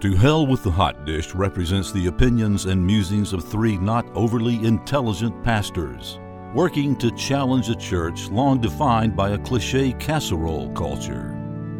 To 0.00 0.14
Hell 0.14 0.46
with 0.46 0.62
the 0.62 0.70
Hot 0.70 1.04
Dish 1.04 1.34
represents 1.34 1.90
the 1.90 2.06
opinions 2.06 2.66
and 2.66 2.86
musings 2.86 3.32
of 3.32 3.42
three 3.42 3.76
not 3.78 4.06
overly 4.14 4.64
intelligent 4.64 5.42
pastors, 5.42 6.20
working 6.54 6.94
to 6.98 7.10
challenge 7.16 7.68
a 7.68 7.74
church 7.74 8.28
long 8.28 8.60
defined 8.60 9.16
by 9.16 9.30
a 9.30 9.38
cliche 9.38 9.92
casserole 9.94 10.70
culture. 10.70 11.36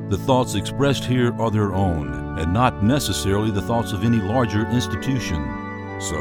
The 0.09 0.19
thoughts 0.19 0.57
expressed 0.57 1.05
here 1.05 1.33
are 1.41 1.53
their 1.53 1.73
own, 1.73 2.41
and 2.41 2.53
not 2.53 2.83
necessarily 2.83 3.53
the 3.53 3.63
thoughts 3.63 3.93
of 3.93 4.03
any 4.03 4.19
larger 4.19 4.67
institution. 4.67 5.39
So, 6.01 6.19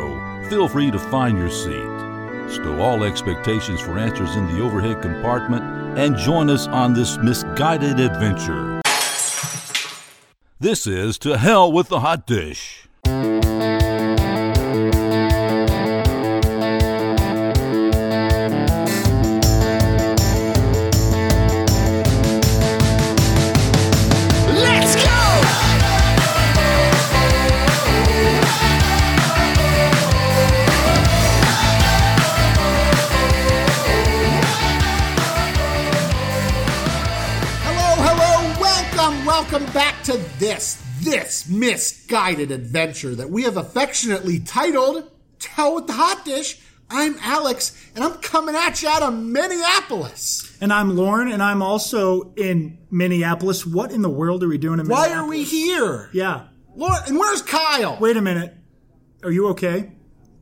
feel 0.51 0.67
free 0.67 0.91
to 0.91 0.99
find 0.99 1.35
your 1.35 1.49
seat, 1.49 2.53
stow 2.53 2.79
all 2.79 3.03
expectations 3.05 3.81
for 3.81 3.97
answers 3.97 4.35
in 4.35 4.45
the 4.45 4.61
overhead 4.61 5.01
compartment, 5.01 5.63
and 5.97 6.15
join 6.15 6.51
us 6.51 6.67
on 6.67 6.93
this 6.93 7.17
misguided 7.17 7.99
adventure. 7.99 8.76
This 10.59 10.87
is 10.87 11.19
To 11.19 11.37
Hell 11.37 11.71
with 11.71 11.89
the 11.89 11.99
Hot 11.99 12.25
Dish. 12.25 12.86
Welcome, 39.49 39.71
back 39.73 40.03
to 40.03 40.17
this, 40.39 40.83
this 40.99 41.47
misguided 41.47 42.51
adventure 42.51 43.15
that 43.15 43.29
we 43.29 43.43
have 43.43 43.55
affectionately 43.55 44.39
titled 44.39 45.09
Tell 45.39 45.75
with 45.75 45.87
the 45.87 45.93
Hot 45.93 46.25
Dish. 46.25 46.59
I'm 46.89 47.15
Alex, 47.21 47.89
and 47.95 48.03
I'm 48.03 48.15
coming 48.15 48.55
at 48.55 48.81
you 48.81 48.89
out 48.89 49.03
of 49.03 49.13
Minneapolis. 49.13 50.57
And 50.59 50.73
I'm 50.73 50.97
Lauren, 50.97 51.31
and 51.31 51.41
I'm 51.41 51.61
also 51.61 52.33
in 52.35 52.77
Minneapolis. 52.91 53.65
What 53.65 53.93
in 53.93 54.01
the 54.01 54.09
world 54.09 54.43
are 54.43 54.49
we 54.49 54.57
doing 54.57 54.79
in 54.79 54.87
Minneapolis? 54.87 55.09
Why 55.09 55.15
Minneapolis? 55.15 55.27
are 55.27 55.29
we 55.29 55.43
here? 55.43 56.09
Yeah. 56.11 56.47
Lauren, 56.75 57.03
and 57.07 57.17
where's 57.17 57.41
Kyle? 57.41 57.97
Wait 58.01 58.17
a 58.17 58.21
minute. 58.21 58.53
Are 59.23 59.31
you 59.31 59.47
okay? 59.49 59.93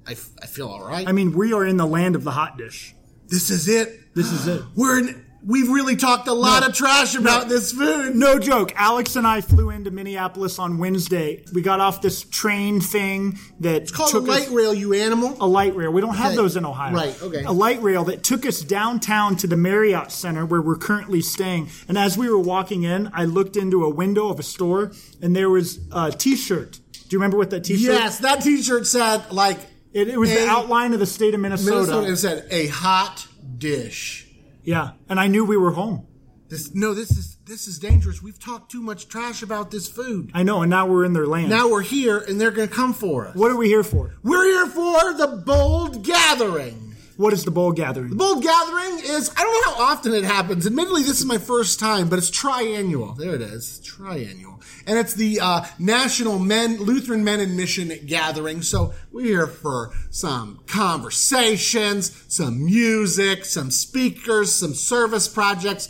I, 0.08 0.14
f- 0.14 0.32
I 0.42 0.48
feel 0.48 0.68
all 0.68 0.84
right. 0.84 1.08
I 1.08 1.12
mean, 1.12 1.34
we 1.34 1.54
are 1.54 1.66
in 1.66 1.78
the 1.78 1.88
land 1.88 2.16
of 2.16 2.24
the 2.24 2.32
hot 2.32 2.58
dish. 2.58 2.96
this 3.28 3.52
is 3.52 3.68
it. 3.68 4.16
This 4.16 4.32
is 4.32 4.48
it. 4.48 4.64
We're 4.76 5.00
in, 5.00 5.25
we've 5.46 5.70
really 5.70 5.96
talked 5.96 6.28
a 6.28 6.34
lot 6.34 6.62
No. 6.62 6.68
of 6.68 6.74
trash 6.74 7.16
about 7.16 7.48
this 7.50 7.72
food. 7.72 8.16
No 8.16 8.40
joke. 8.40 8.74
Alex 8.76 9.16
and 9.16 9.28
I 9.28 9.42
flew 9.42 9.70
into 9.70 9.92
Minneapolis 9.92 10.58
on 10.60 10.78
Wednesday. 10.80 11.44
We 11.54 11.62
got 11.62 11.80
off 11.80 12.02
this 12.02 12.24
train 12.24 12.82
thing 12.82 13.38
that 13.60 13.84
It's 13.84 13.92
called 13.92 14.14
a 14.16 14.20
light 14.20 14.44
us, 14.48 14.50
rail, 14.50 14.74
you 14.74 14.94
animal. 14.94 15.38
a 15.40 15.48
light 15.48 15.76
rail. 15.76 15.92
We 15.92 16.02
don't 16.02 16.16
have 16.16 16.28
Okay. 16.28 16.36
those 16.36 16.56
in 16.58 16.66
Ohio. 16.66 16.96
Right, 16.96 17.16
okay. 17.22 17.44
A 17.44 17.52
light 17.52 17.82
rail 17.84 18.04
that 18.06 18.24
took 18.24 18.46
us 18.46 18.62
downtown 18.62 19.36
to 19.38 19.48
the 19.48 19.58
Marriott 19.58 20.12
Center 20.12 20.46
where 20.46 20.62
we're 20.62 20.78
currently 20.78 21.22
staying. 21.22 21.70
And 21.88 21.98
as 21.98 22.18
we 22.18 22.30
were 22.30 22.40
walking 22.40 22.84
in, 22.84 23.12
I 23.14 23.26
looked 23.26 23.56
into 23.56 23.84
a 23.86 23.90
window 23.90 24.30
of 24.30 24.40
a 24.40 24.44
store 24.44 24.92
and 25.22 25.36
there 25.36 25.50
was 25.50 25.80
a 25.92 26.12
T-shirt. 26.12 26.80
Do 26.92 27.00
you 27.12 27.20
remember 27.20 27.38
what 27.38 27.52
that 27.52 27.64
T-shirt? 27.64 27.94
Yes, 27.94 28.18
that 28.20 28.42
T-shirt 28.42 28.88
said 28.88 29.32
like 29.32 29.60
It, 29.94 30.10
it 30.10 30.18
was 30.20 30.30
the 30.30 30.46
outline 30.48 30.94
of 30.94 31.00
the 31.00 31.06
state 31.06 31.34
of 31.34 31.40
Minnesota. 31.40 31.72
Minnesota. 32.02 32.12
It 32.12 32.18
said 32.18 32.48
a 32.52 32.68
hot 32.68 33.26
dish. 33.58 34.25
Yeah, 34.66 34.92
and 35.08 35.20
I 35.20 35.28
knew 35.28 35.46
we 35.46 35.58
were 35.58 35.72
home. 35.72 36.08
This 36.48 36.76
no, 36.76 36.94
this 36.94 37.12
is 37.12 37.38
this 37.46 37.68
is 37.68 37.80
dangerous. 37.80 38.22
We've 38.22 38.40
talked 38.40 38.72
too 38.72 38.82
much 38.82 39.08
trash 39.08 39.42
about 39.42 39.72
this 39.72 39.88
food. 39.88 40.32
I 40.34 40.44
know, 40.44 40.62
and 40.62 40.70
now 40.70 40.86
we're 40.86 41.04
in 41.06 41.14
their 41.14 41.26
land. 41.26 41.50
Now 41.50 41.70
we're 41.70 41.82
here, 41.82 42.20
and 42.20 42.40
they're 42.40 42.52
going 42.52 42.68
to 42.70 42.74
come 42.74 42.94
for 42.94 43.28
us. 43.28 43.36
what 43.36 43.52
are 43.52 43.56
we 43.56 43.68
here 43.68 43.84
for? 43.84 44.16
We're 44.22 44.46
here 44.46 44.68
for 44.68 45.14
the 45.14 45.42
bold 45.44 46.04
gathering. 46.04 46.85
What 47.18 47.32
is 47.32 47.46
the 47.46 47.52
bold 47.52 47.78
gathering? 47.78 48.10
The 48.10 48.16
bold 48.16 48.44
gathering 48.44 49.00
is 49.00 49.32
I 49.38 49.42
don't 49.42 49.54
know 49.54 49.76
how 49.76 49.94
often 49.94 50.14
it 50.14 50.26
happens. 50.26 50.68
Admittedly, 50.68 51.04
this 51.04 51.20
is 51.20 51.26
my 51.26 51.38
first 51.38 51.80
time, 51.80 52.10
but 52.10 52.20
it's 52.20 52.30
triannual. 52.30 53.16
There 53.18 53.34
it 53.34 53.42
is, 53.42 53.80
triannual, 53.86 54.62
and 54.86 55.00
it's 55.00 55.14
the 55.14 55.40
uh, 55.40 55.66
National 55.80 56.40
Men 56.40 56.78
Lutheran 56.78 57.24
Men 57.24 57.40
in 57.40 57.56
Mission 57.56 57.92
Gathering. 58.06 58.62
So 58.62 58.94
we're 59.14 59.26
here 59.26 59.48
for 59.48 59.94
some 60.10 60.60
conversations, 60.68 62.24
some 62.28 62.66
music, 62.66 63.46
some 63.46 63.72
speakers, 63.72 64.52
some 64.52 64.74
service 64.74 65.28
projects. 65.28 65.90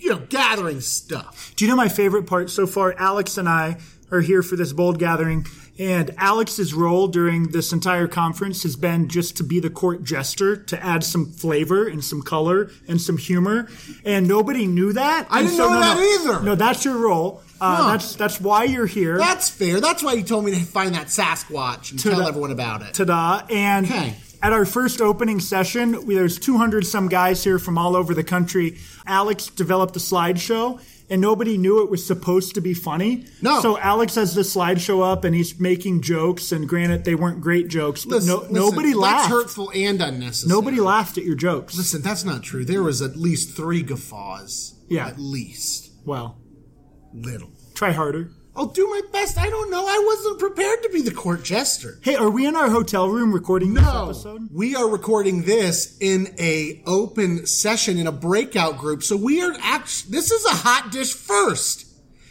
You 0.00 0.10
know, 0.10 0.26
gathering 0.28 0.80
stuff. 0.80 1.52
Do 1.56 1.64
you 1.64 1.70
know 1.70 1.76
my 1.76 1.88
favorite 1.88 2.26
part 2.28 2.50
so 2.50 2.68
far? 2.68 2.94
Alex 2.98 3.36
and 3.36 3.48
I 3.48 3.78
are 4.12 4.20
here 4.20 4.42
for 4.42 4.54
this 4.54 4.72
bold 4.72 4.98
gathering, 4.98 5.44
and 5.78 6.12
Alex's 6.18 6.74
role 6.74 7.08
during 7.08 7.48
this 7.52 7.72
entire 7.72 8.08
conference 8.08 8.62
has 8.64 8.76
been 8.76 9.08
just 9.08 9.36
to 9.36 9.44
be 9.44 9.60
the 9.60 9.70
court 9.70 10.02
jester, 10.04 10.56
to 10.56 10.84
add 10.84 11.04
some 11.04 11.26
flavor 11.26 11.86
and 11.86 12.02
some 12.04 12.22
color 12.22 12.70
and 12.88 13.00
some 13.00 13.16
humor. 13.16 13.68
And 14.04 14.26
nobody 14.26 14.66
knew 14.66 14.92
that. 14.94 15.26
I 15.30 15.40
And 15.40 15.48
didn't 15.48 15.58
know 15.58 15.80
that 15.80 15.98
either. 15.98 16.42
No, 16.44 16.54
that's 16.54 16.84
your 16.84 16.96
role. 16.96 17.42
Uh, 17.60 17.76
Huh. 17.76 17.90
That's 17.92 18.14
that's 18.14 18.40
why 18.40 18.64
you're 18.64 18.86
here. 18.86 19.18
That's 19.18 19.48
fair. 19.50 19.80
That's 19.80 20.02
why 20.02 20.12
you 20.14 20.22
told 20.22 20.44
me 20.44 20.52
to 20.52 20.60
find 20.64 20.94
that 20.94 21.08
Sasquatch 21.08 21.90
and 21.90 21.98
tell 22.00 22.22
everyone 22.22 22.50
about 22.52 22.82
it. 22.82 22.94
Ta-da! 22.94 23.42
And 23.50 23.86
Okay. 23.86 24.14
at 24.42 24.52
our 24.52 24.64
first 24.64 25.00
opening 25.00 25.40
session, 25.40 26.06
we, 26.06 26.14
there's 26.14 26.38
200 26.38 26.86
some 26.86 27.08
guys 27.08 27.42
here 27.42 27.58
from 27.58 27.76
all 27.76 27.96
over 27.96 28.14
the 28.14 28.22
country. 28.22 28.78
Alex 29.06 29.46
developed 29.48 29.96
a 29.96 29.98
slideshow, 29.98 30.80
and 31.10 31.20
nobody 31.20 31.56
knew 31.58 31.82
it 31.82 31.90
was 31.90 32.04
supposed 32.06 32.54
to 32.54 32.60
be 32.60 32.74
funny. 32.74 33.24
No. 33.42 33.60
So 33.60 33.78
Alex 33.78 34.14
has 34.16 34.34
the 34.34 34.42
slideshow 34.42 35.02
up, 35.10 35.24
and 35.24 35.34
he's 35.34 35.58
making 35.58 36.02
jokes. 36.02 36.52
And 36.52 36.68
granted, 36.68 37.04
they 37.04 37.14
weren't 37.14 37.40
great 37.40 37.68
jokes, 37.68 38.04
but 38.04 38.16
Listen, 38.16 38.28
no, 38.30 38.36
listen, 38.40 38.54
nobody 38.54 38.88
that's 38.88 38.98
laughed. 38.98 39.30
hurtful 39.30 39.70
and 39.74 40.00
unnecessary. 40.02 40.48
Nobody 40.54 40.80
laughed 40.80 41.18
at 41.18 41.24
your 41.24 41.36
jokes. 41.36 41.76
Listen, 41.76 42.02
that's 42.02 42.24
not 42.24 42.42
true. 42.42 42.64
There 42.64 42.82
was 42.82 43.00
at 43.02 43.16
least 43.16 43.56
three 43.56 43.82
guffaws. 43.82 44.74
Yeah. 44.88 45.06
At 45.08 45.18
least. 45.18 45.90
Well, 46.04 46.38
Little. 47.12 47.50
try 47.74 47.92
harder. 47.92 48.30
I'll 48.58 48.66
do 48.66 48.86
my 48.88 49.00
best. 49.12 49.38
I 49.38 49.48
don't 49.48 49.70
know. 49.70 49.86
I 49.86 50.02
wasn't 50.04 50.40
prepared 50.40 50.82
to 50.82 50.88
be 50.88 51.00
the 51.00 51.12
court 51.12 51.44
jester. 51.44 52.00
Hey, 52.02 52.16
are 52.16 52.28
we 52.28 52.44
in 52.44 52.56
our 52.56 52.68
hotel 52.68 53.08
room 53.08 53.32
recording 53.32 53.74
this 53.74 53.84
No, 53.84 54.06
episode? 54.06 54.48
we 54.52 54.74
are 54.74 54.88
recording 54.88 55.42
this 55.42 55.96
in 56.00 56.34
a 56.40 56.82
open 56.84 57.46
session 57.46 57.98
in 57.98 58.08
a 58.08 58.12
breakout 58.12 58.76
group. 58.78 59.04
So 59.04 59.16
we 59.16 59.40
are 59.42 59.54
actually. 59.60 60.10
This 60.10 60.32
is 60.32 60.44
a 60.46 60.50
hot 60.56 60.90
dish 60.90 61.12
first. 61.12 61.84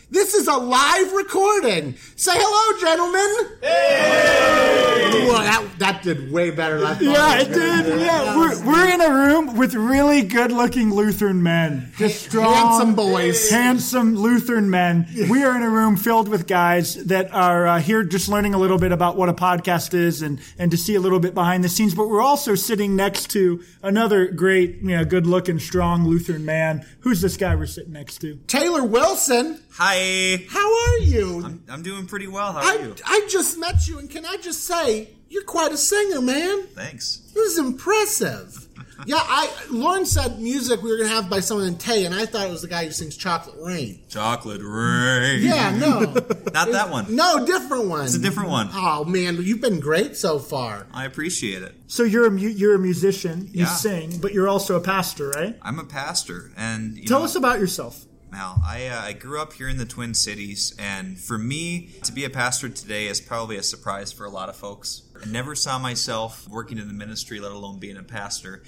This 0.10 0.34
is 0.36 0.48
a 0.48 0.56
live 0.56 1.12
recording. 1.12 1.96
Say 2.16 2.32
hello, 2.34 2.80
gentlemen. 2.80 3.58
Hey! 3.62 5.28
Well, 5.28 5.42
that 5.44 5.68
that 5.80 6.02
did 6.02 6.32
way 6.32 6.50
better 6.50 6.78
than 6.80 6.88
I 6.88 6.94
thought. 6.94 7.02
Yeah, 7.04 7.40
it 7.42 7.50
it 7.50 7.54
did. 7.54 8.02
Yeah, 8.02 8.38
we're, 8.38 8.66
we're 8.66 8.88
in 8.94 9.02
a 9.02 9.10
room 9.10 9.58
with 9.58 9.74
really 9.76 10.22
good-looking 10.22 10.94
Lutheran 10.94 11.44
men, 11.44 11.92
just 11.98 12.24
strong, 12.24 12.54
Handsome 12.54 12.96
boys. 12.96 13.50
handsome 13.50 14.16
Lutheran 14.16 14.70
men. 14.70 15.08
We 15.30 15.44
are 15.44 15.54
in 15.58 15.62
a 15.64 15.70
room 15.70 15.98
filled 15.98 16.30
with 16.30 16.48
guys 16.48 16.96
that 17.08 17.34
are 17.34 17.68
uh, 17.68 17.80
here 17.82 18.04
just 18.06 18.30
learning 18.30 18.54
a 18.54 18.58
little 18.58 18.78
bit 18.78 18.94
about 18.94 19.18
what 19.18 19.28
a 19.28 19.34
podcast 19.34 19.94
is 19.94 20.22
and 20.22 20.40
and 20.58 20.72
to 20.72 20.78
see 20.78 20.96
a 20.96 21.02
little 21.02 21.20
bit 21.20 21.34
behind 21.34 21.66
the 21.66 21.70
scenes. 21.70 21.94
But 21.94 22.08
we're 22.08 22.22
also 22.22 22.56
sitting 22.56 22.96
next 22.96 23.30
to 23.32 23.62
another 23.84 24.28
great, 24.28 24.78
you 24.78 24.96
know, 24.96 25.04
good-looking, 25.04 25.60
strong 25.60 26.06
Lutheran 26.06 26.46
man. 26.46 26.86
Who's 27.02 27.20
this 27.20 27.36
guy 27.36 27.56
we're 27.56 27.66
sitting 27.66 27.92
next 27.92 28.20
to? 28.20 28.38
Taylor 28.48 28.86
Wilson. 28.86 29.60
Hi. 29.80 30.44
How 30.50 30.68
are 30.88 30.98
you? 31.04 31.62
I'm 31.70 31.84
doing 31.84 32.08
pretty 32.08 32.28
well. 32.28 32.52
How 32.52 32.60
are 32.60 32.64
I, 32.80 32.82
you? 32.82 32.96
I 33.06 33.28
just 33.30 33.60
met 33.60 33.88
you, 33.88 34.00
and 34.00 34.10
can 34.10 34.26
I 34.26 34.38
just 34.38 34.64
say, 34.66 35.10
you're 35.30 35.44
quite 35.44 35.72
a 35.72 35.78
singer, 35.78 36.20
man. 36.20 36.64
Thanks. 36.74 37.18
This 37.36 37.52
is 37.54 37.60
impressive. 37.60 38.68
yeah, 39.06 39.18
I 39.20 39.48
Lauren 39.70 40.08
said 40.08 40.40
music 40.40 40.82
we 40.82 40.90
were 40.90 40.98
gonna 40.98 41.10
have 41.10 41.30
by 41.30 41.42
someone 41.42 41.68
in 41.68 41.78
Tay, 41.78 42.06
and 42.06 42.16
I 42.16 42.26
thought 42.26 42.48
it 42.48 42.50
was 42.50 42.64
the 42.64 42.68
guy 42.68 42.86
who 42.86 42.92
sings 42.92 43.16
Chocolate 43.16 43.56
Rain. 43.64 44.00
Chocolate 44.10 44.62
rain. 44.64 45.44
Yeah, 45.44 45.78
no, 45.78 46.00
Not 46.54 46.72
that 46.72 46.90
one. 46.90 47.16
no, 47.16 47.46
different 47.46 47.88
one. 47.88 48.06
It's 48.06 48.16
a 48.16 48.20
different 48.20 48.50
one. 48.50 48.70
Oh 48.74 49.06
man, 49.06 49.38
you've 49.44 49.62
been 49.62 49.80
great 49.80 50.16
so 50.18 50.40
far. 50.40 50.88
I 50.92 51.06
appreciate 51.06 51.62
it. 51.62 51.76
So 51.86 52.02
you're 52.02 52.26
a 52.26 52.32
mu- 52.32 52.40
you're 52.48 52.74
a 52.74 52.80
musician, 52.80 53.50
you 53.54 53.66
Yeah. 53.66 53.66
sing, 53.68 54.18
but 54.20 54.34
you're 54.34 54.48
also 54.50 54.76
a 54.76 54.82
pastor, 54.82 55.30
right? 55.30 55.56
I'm 55.62 55.78
a 55.78 55.86
pastor, 55.86 56.52
and 56.58 56.98
you 56.98 57.06
Tell 57.06 57.20
know, 57.20 57.26
us 57.26 57.36
about 57.36 57.60
yourself. 57.60 58.04
Mal. 58.32 58.62
I 58.66 58.88
uh, 58.88 59.02
I 59.02 59.14
grew 59.14 59.42
up 59.42 59.54
here 59.54 59.70
in 59.70 59.78
the 59.78 59.86
Twin 59.86 60.14
Cities, 60.14 60.76
and 60.78 61.18
for 61.18 61.38
me 61.38 61.90
to 62.04 62.12
be 62.12 62.26
a 62.26 62.30
pastor 62.30 62.70
today 62.70 63.08
is 63.08 63.22
probably 63.22 63.58
a 63.58 63.64
surprise 63.64 64.12
for 64.12 64.26
a 64.26 64.30
lot 64.30 64.50
of 64.50 64.56
folks. 64.56 65.04
I 65.22 65.26
never 65.28 65.56
saw 65.56 65.80
myself 65.80 66.48
working 66.48 66.78
in 66.78 66.88
the 66.88 66.94
ministry, 66.94 67.40
let 67.40 67.52
alone 67.52 67.80
being 67.80 67.98
a 67.98 68.04
pastor. 68.04 68.64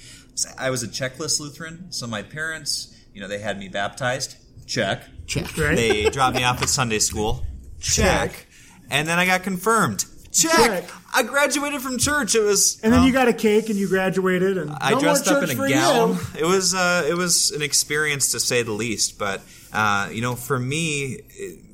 I 0.58 0.70
was 0.70 0.84
a 0.84 0.88
checklist 0.88 1.40
Lutheran, 1.40 1.92
so 1.92 2.08
my 2.08 2.24
parents, 2.24 2.96
you 3.14 3.22
know, 3.22 3.28
they 3.28 3.40
had 3.40 3.60
me 3.60 3.68
baptized. 3.68 4.38
Check. 4.66 5.04
Check. 5.28 5.58
Right? 5.58 5.76
They 5.76 6.10
dropped 6.10 6.38
me 6.38 6.44
off 6.44 6.62
at 6.62 6.70
Sunday 6.70 7.00
school. 7.00 7.46
Check. 7.80 8.48
And 8.90 9.08
then 9.08 9.20
I 9.20 9.26
got 9.26 9.44
confirmed. 9.44 10.06
Check. 10.32 10.52
Check. 10.52 10.90
I 11.14 11.24
graduated 11.24 11.82
from 11.82 11.98
church. 11.98 12.36
It 12.36 12.42
was 12.42 12.80
And 12.84 12.94
then 12.94 13.00
well, 13.02 13.08
you 13.08 13.14
got 13.14 13.28
a 13.28 13.34
cake 13.34 13.70
and 13.70 13.78
you 13.80 13.88
graduated 13.88 14.58
and 14.58 14.72
I 14.80 14.92
No 14.92 15.00
dressed 15.00 15.28
up 15.28 15.44
in 15.44 15.50
a 15.50 15.56
gown. 15.70 16.10
you. 16.12 16.20
It 16.40 16.46
was 16.46 16.74
uh, 16.76 17.06
it 17.10 17.16
was 17.16 17.52
an 17.52 17.62
experience 17.62 18.32
to 18.34 18.40
say 18.40 18.62
the 18.62 18.72
least. 18.72 19.18
But 19.18 19.42
uh, 19.74 20.10
you 20.12 20.22
know, 20.22 20.36
for 20.36 20.60
me, 20.60 21.22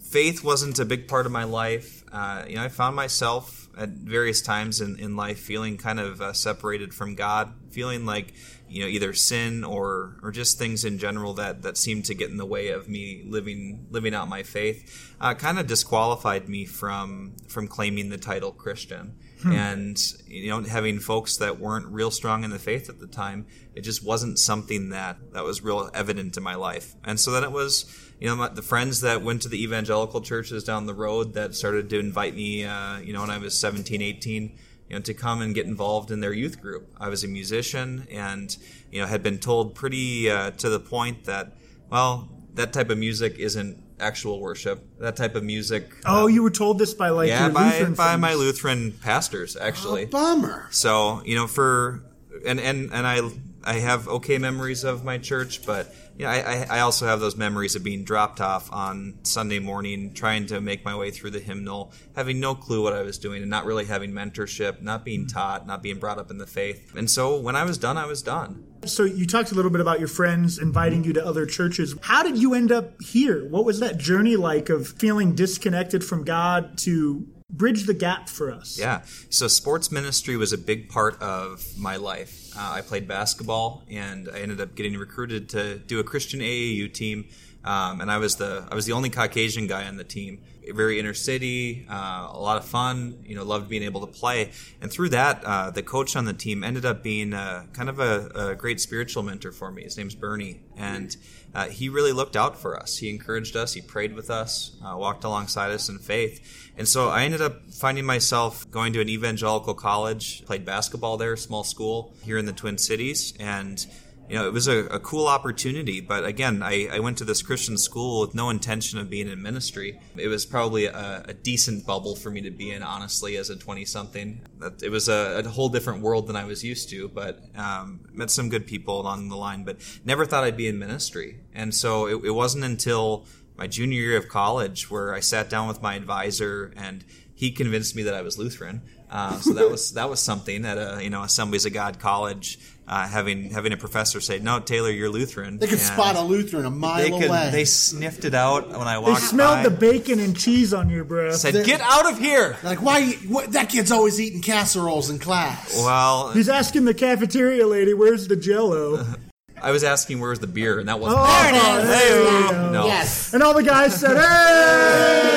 faith 0.02 0.44
wasn't 0.44 0.80
a 0.80 0.86
big 0.86 1.08
part 1.08 1.26
of 1.26 1.32
my 1.32 1.44
life. 1.44 2.04
uh, 2.12 2.46
you 2.48 2.56
know, 2.56 2.64
I 2.64 2.70
found 2.70 2.96
myself 2.96 3.68
at 3.78 3.90
various 3.90 4.42
times 4.42 4.80
in, 4.80 4.98
in 5.00 5.18
life 5.18 5.40
feeling 5.40 5.76
kind 5.78 6.00
of 6.00 6.22
uh, 6.22 6.32
separated 6.32 6.94
from 6.94 7.16
God, 7.16 7.52
feeling 7.72 8.06
like 8.06 8.34
you 8.68 8.82
know 8.82 8.88
either 8.88 9.14
sin 9.14 9.64
or 9.64 10.18
or 10.24 10.32
just 10.32 10.58
things 10.58 10.84
in 10.86 10.98
general 10.98 11.34
that 11.36 11.62
that 11.62 11.78
seemed 11.78 12.06
to 12.06 12.14
get 12.14 12.30
in 12.30 12.38
the 12.38 12.46
way 12.46 12.70
of 12.70 12.90
me 12.90 13.24
living 13.26 13.88
living 13.90 14.14
out 14.14 14.28
my 14.28 14.44
faith, 14.44 15.14
uh, 15.22 15.34
kind 15.34 15.60
of 15.60 15.68
disqualified 15.68 16.50
me 16.50 16.66
from 16.66 17.36
from 17.48 17.68
claiming 17.68 18.10
the 18.10 18.18
title 18.18 18.52
Christian. 18.52 19.16
And 19.44 20.14
you 20.26 20.50
know, 20.50 20.64
having 20.64 21.00
folks 21.00 21.38
that 21.38 21.60
weren't 21.60 21.86
real 21.88 22.10
strong 22.10 22.44
in 22.44 22.50
the 22.50 22.58
faith 22.58 22.90
at 22.90 23.00
the 23.00 23.06
time, 23.06 23.46
it 23.76 23.82
just 23.82 24.04
wasn't 24.04 24.40
something 24.40 24.90
that 24.90 25.18
that 25.34 25.44
was 25.44 25.62
real 25.62 25.90
evident 25.94 26.36
in 26.36 26.42
my 26.42 26.56
life. 26.56 26.96
And 27.04 27.20
so 27.20 27.32
then 27.32 27.44
it 27.44 27.52
was, 27.52 27.86
you 28.20 28.28
know, 28.28 28.36
my, 28.36 28.50
the 28.50 28.64
friends 28.64 29.02
that 29.02 29.22
went 29.22 29.44
to 29.44 29.50
the 29.50 29.62
evangelical 29.62 30.22
churches 30.22 30.64
down 30.64 30.88
the 30.88 30.96
road 30.96 31.36
that 31.36 31.54
started 31.54 31.92
to 31.92 32.00
invite 32.00 32.34
me, 32.34 32.66
uh, 32.66 32.98
you 32.98 33.14
know, 33.14 33.22
when 33.22 33.30
I 33.30 33.38
was 33.38 33.56
17, 33.60 34.02
18, 34.02 34.58
you 34.90 34.96
know, 34.96 35.02
to 35.02 35.14
come 35.14 35.42
and 35.42 35.56
get 35.56 35.66
involved 35.66 36.12
in 36.12 36.20
their 36.20 36.34
youth 36.34 36.62
group. 36.62 36.94
I 36.98 37.10
was 37.10 37.24
a 37.24 37.28
musician 37.28 38.08
and, 38.12 38.56
you 38.92 39.02
know, 39.02 39.08
had 39.08 39.24
been 39.24 39.40
told 39.40 39.76
pretty 39.76 40.30
uh, 40.30 40.52
to 40.52 40.70
the 40.70 40.80
point 40.80 41.26
that, 41.26 41.56
well, 41.90 42.30
that 42.54 42.74
type 42.74 42.90
of 42.90 42.98
music 42.98 43.38
isn't 43.38 43.84
actual 44.00 44.40
worship. 44.40 44.84
That 45.00 45.16
type 45.16 45.36
of 45.36 45.44
music. 45.44 45.90
Oh, 46.06 46.28
you 46.28 46.44
were 46.44 46.52
told 46.52 46.80
this 46.80 46.94
by 46.94 47.10
like 47.10 47.30
yeah, 47.30 47.46
your 47.46 47.54
by, 47.54 47.72
Lutheran 47.72 47.94
by 47.94 48.16
my. 48.16 48.34
Lutheran 48.34 48.92
pastors, 48.92 49.56
actually. 49.56 50.06
Bummer. 50.06 50.68
So 50.72 51.22
you 51.26 51.36
know, 51.36 51.48
for 51.48 52.04
and 52.46 52.60
and 52.60 52.92
and 52.92 53.08
I 53.08 53.22
I 53.66 53.76
have 53.76 54.08
okay 54.08 54.38
memories 54.38 54.84
of 54.84 55.04
my 55.04 55.18
church, 55.18 55.66
but 55.66 55.94
you 56.18 56.26
know, 56.26 56.32
I 56.32 56.36
I- 56.36 56.68
I 56.78 56.80
also 56.82 57.06
have 57.08 57.20
those 57.20 57.36
memories 57.36 57.76
of 57.76 57.84
being 57.84 58.04
dropped 58.04 58.40
off 58.40 58.72
on 58.72 59.16
Sunday 59.24 59.60
morning, 59.60 60.14
trying 60.14 60.46
to 60.48 60.62
make 60.62 60.86
my 60.86 60.96
way 60.96 61.12
through 61.12 61.32
the 61.32 61.40
hymnal, 61.40 61.92
having 62.16 62.40
no 62.40 62.56
clue 62.56 62.84
what 62.84 62.94
I 62.94 63.02
was 63.02 63.18
doing, 63.18 63.42
and 63.42 63.50
not 63.50 63.66
really 63.66 63.86
having 63.86 64.12
mentorship, 64.12 64.82
not 64.82 65.04
being 65.04 65.22
mm-hmm. 65.22 65.38
taught, 65.38 65.68
not 65.68 65.82
being 65.84 65.98
brought 65.98 66.18
up 66.18 66.32
in 66.32 66.38
the 66.38 66.48
faith. 66.48 66.94
And 66.96 67.10
so 67.10 67.40
when 67.40 67.56
I 67.56 67.64
was 67.64 67.78
done, 67.78 67.98
I 67.98 68.06
was 68.06 68.22
done. 68.22 68.64
So 68.86 69.04
you 69.04 69.26
talked 69.26 69.52
a 69.52 69.56
little 69.56 69.72
bit 69.72 69.82
about 69.82 70.00
your 70.00 70.08
friends 70.08 70.60
inviting 70.60 71.00
mm-hmm. 71.00 71.08
you 71.08 71.14
to 71.14 71.26
other 71.26 71.46
churches. 71.46 71.96
How 72.02 72.24
did 72.24 72.38
you 72.38 72.54
end 72.54 72.72
up 72.72 73.02
here? 73.02 73.48
What 73.50 73.66
was 73.66 73.80
that 73.80 73.98
journey 73.98 74.36
like 74.36 74.70
of 74.70 74.88
feeling 74.88 75.34
disconnected 75.34 76.04
from 76.04 76.24
God 76.24 76.78
to 76.80 77.28
bridge 77.50 77.86
the 77.86 77.94
gap 77.94 78.30
for 78.30 78.52
us? 78.52 78.78
Yeah. 78.78 79.02
So 79.30 79.48
sports 79.48 79.92
ministry 79.92 80.38
was 80.38 80.54
a 80.54 80.58
big 80.58 80.90
part 80.90 81.20
of 81.22 81.66
my 81.78 81.96
life. 81.96 82.45
Uh, 82.58 82.72
I 82.74 82.82
played 82.82 83.08
basketball, 83.08 83.84
and 83.90 84.30
I 84.34 84.40
ended 84.40 84.62
up 84.62 84.76
getting 84.76 84.98
recruited 84.98 85.50
to 85.50 85.78
do 85.78 86.00
a 86.00 86.04
Christian 86.04 86.40
AAU 86.40 86.94
team. 86.94 87.28
Um, 87.66 88.00
and 88.00 88.12
I 88.12 88.20
was 88.20 88.36
the 88.36 88.68
I 88.72 88.76
was 88.76 88.86
the 88.86 88.94
only 88.94 89.10
Caucasian 89.10 89.66
guy 89.68 89.88
on 89.88 89.98
the 89.98 90.04
team. 90.04 90.40
Very 90.68 91.00
inner 91.00 91.14
city, 91.14 91.86
uh, 91.90 92.30
a 92.32 92.40
lot 92.40 92.58
of 92.58 92.66
fun. 92.66 93.24
You 93.26 93.36
know, 93.36 93.44
loved 93.44 93.70
being 93.70 93.84
able 93.84 94.02
to 94.02 94.08
play. 94.08 94.52
And 94.82 94.92
through 94.92 95.10
that, 95.10 95.44
uh, 95.44 95.72
the 95.72 95.84
coach 95.84 96.16
on 96.16 96.26
the 96.26 96.34
team 96.34 96.64
ended 96.64 96.86
up 96.86 97.04
being 97.04 97.34
uh, 97.34 97.66
kind 97.74 97.90
of 97.90 98.00
a, 98.00 98.32
a 98.36 98.56
great 98.56 98.80
spiritual 98.80 99.24
mentor 99.24 99.52
for 99.52 99.72
me. 99.72 99.84
His 99.84 99.98
name's 99.98 100.16
Bernie, 100.16 100.62
and 100.78 101.16
uh, 101.56 101.70
he 101.70 101.88
really 101.88 102.12
looked 102.12 102.36
out 102.36 102.60
for 102.60 102.78
us. 102.78 102.98
He 102.98 103.10
encouraged 103.10 103.56
us. 103.56 103.74
He 103.74 103.82
prayed 103.82 104.14
with 104.14 104.30
us, 104.30 104.76
uh, 104.86 104.98
walked 104.98 105.24
alongside 105.24 105.72
us 105.72 105.88
in 105.88 106.00
faith. 106.00 106.72
And 106.78 106.86
so 106.86 107.08
I 107.08 107.24
ended 107.24 107.42
up 107.42 107.72
finding 107.72 108.06
myself 108.06 108.70
going 108.70 108.92
to 108.94 109.00
an 109.00 109.08
evangelical 109.08 109.74
college, 109.74 110.46
played 110.46 110.66
basketball 110.66 111.16
there, 111.16 111.38
small 111.38 111.64
school 111.64 112.14
here 112.22 112.38
in 112.38 112.46
the 112.46 112.52
Twin 112.52 112.78
Cities, 112.78 113.34
and 113.40 113.88
you 114.30 114.36
know 114.36 114.48
it 114.48 114.54
was 114.54 114.68
a, 114.68 114.86
a 114.86 115.00
cool 115.00 115.28
opportunity. 115.28 116.02
But 116.02 116.26
again, 116.26 116.62
I, 116.64 116.88
I 116.92 117.00
went 117.00 117.18
to 117.20 117.26
this 117.26 117.42
Christian 117.42 117.78
school 117.78 118.22
with 118.22 118.36
no 118.36 118.50
intention 118.50 119.00
of 119.00 119.10
being 119.10 119.28
in 119.28 119.42
ministry. 119.42 120.00
It 120.16 120.28
was 120.28 120.46
probably 120.46 120.86
a, 120.86 121.24
a 121.28 121.34
decent 121.34 121.86
bubble 121.86 122.16
for 122.16 122.32
me 122.32 122.42
to 122.42 122.52
be 122.52 122.72
in, 122.72 122.84
honestly, 122.84 123.38
as 123.38 123.50
a 123.50 123.56
twenty-something. 123.56 124.42
It 124.82 124.90
was 124.90 125.10
a, 125.10 125.44
a 125.46 125.50
whole 125.50 125.70
different 125.70 126.02
world 126.02 126.28
than 126.28 126.36
I 126.36 126.46
was 126.46 126.64
used 126.64 126.90
to. 126.90 127.10
But 127.10 127.42
um, 127.56 128.02
met 128.12 128.32
some 128.32 128.50
good 128.50 128.66
people 128.68 129.02
along 129.02 129.30
the 129.30 129.38
line, 129.38 129.64
but 129.64 129.78
never 130.04 130.26
thought 130.26 130.44
I'd 130.44 130.58
be 130.58 130.68
in 130.68 130.80
ministry. 130.80 131.40
And 131.54 131.74
so 131.74 132.08
it, 132.08 132.26
it 132.26 132.32
wasn't 132.32 132.64
until 132.64 133.26
my 133.58 133.68
junior 133.68 134.02
year 134.02 134.18
of 134.18 134.28
college 134.28 134.92
where 134.92 135.14
I 135.14 135.22
sat 135.22 135.50
down 135.50 135.68
with 135.68 135.82
my 135.82 135.96
advisor 135.96 136.74
and 136.76 137.06
he 137.34 137.52
convinced 137.52 137.96
me 137.96 138.04
that 138.04 138.14
I 138.14 138.22
was 138.22 138.38
Lutheran. 138.38 138.82
Uh, 139.10 139.40
so 139.40 139.54
that 139.54 139.70
was 139.70 139.94
that 139.94 140.10
was 140.10 140.20
something 140.20 140.66
at 140.66 140.78
a 140.78 141.02
you 141.02 141.10
know 141.10 141.22
Assemblies 141.22 141.66
of 141.66 141.74
God 141.74 142.00
college, 142.00 142.60
uh, 142.88 143.08
having 143.08 143.50
having 143.50 143.74
a 143.74 143.78
professor 143.78 144.20
say, 144.22 144.40
"No, 144.40 144.60
Taylor, 144.60 144.92
you're 144.92 145.10
Lutheran." 145.10 145.58
They 145.58 145.66
could 145.68 145.80
And 145.80 145.88
spot 145.88 146.16
a 146.16 146.22
Lutheran 146.22 146.66
a 146.66 146.70
mile 146.70 147.02
They 147.02 147.10
could. 147.10 147.30
away. 147.30 147.50
They 147.52 147.66
sniffed 147.66 148.26
it 148.26 148.34
out 148.36 148.70
when 148.70 148.88
I 148.88 149.00
walked. 149.00 149.22
They 149.22 149.28
smelled 149.28 149.58
by. 149.58 149.64
the 149.64 149.72
bacon 149.72 150.20
and 150.20 150.38
cheese 150.38 150.74
on 150.74 150.90
your 150.90 151.04
breath. 151.04 151.36
said, 151.36 151.66
"Get 151.66 151.82
out 151.82 152.12
of 152.12 152.20
here!" 152.20 152.58
like, 152.64 152.82
why? 152.82 153.14
What, 153.28 153.54
that 153.54 153.70
kid's 153.70 153.92
always 153.92 154.20
eating 154.22 154.42
casseroles 154.42 155.10
in 155.10 155.18
class. 155.20 155.76
Well, 155.84 156.32
He's 156.32 156.50
asking 156.50 156.86
the 156.86 156.94
cafeteria 156.94 157.66
lady, 157.66 157.94
"Where's 157.94 158.28
the 158.28 158.36
Jello?" 158.36 159.06
I 159.62 159.72
was 159.72 159.84
asking 159.84 160.20
where's 160.20 160.40
the 160.40 160.48
beer, 160.48 160.80
and 160.80 160.90
that 160.90 161.00
wasn't. 161.00 161.22
Oh, 161.26 161.26
There 161.26 161.50
it 161.50 161.56
is. 161.84 161.90
there 161.90 162.24
There 162.24 162.40
you 162.40 162.46
you 162.46 162.52
go. 162.52 162.72
No. 162.72 162.86
Yes. 162.88 163.34
And 163.34 163.42
all 163.42 163.54
the 163.56 163.64
guys 163.64 164.00
said, 164.00 164.16
"Hey!" 164.16 165.35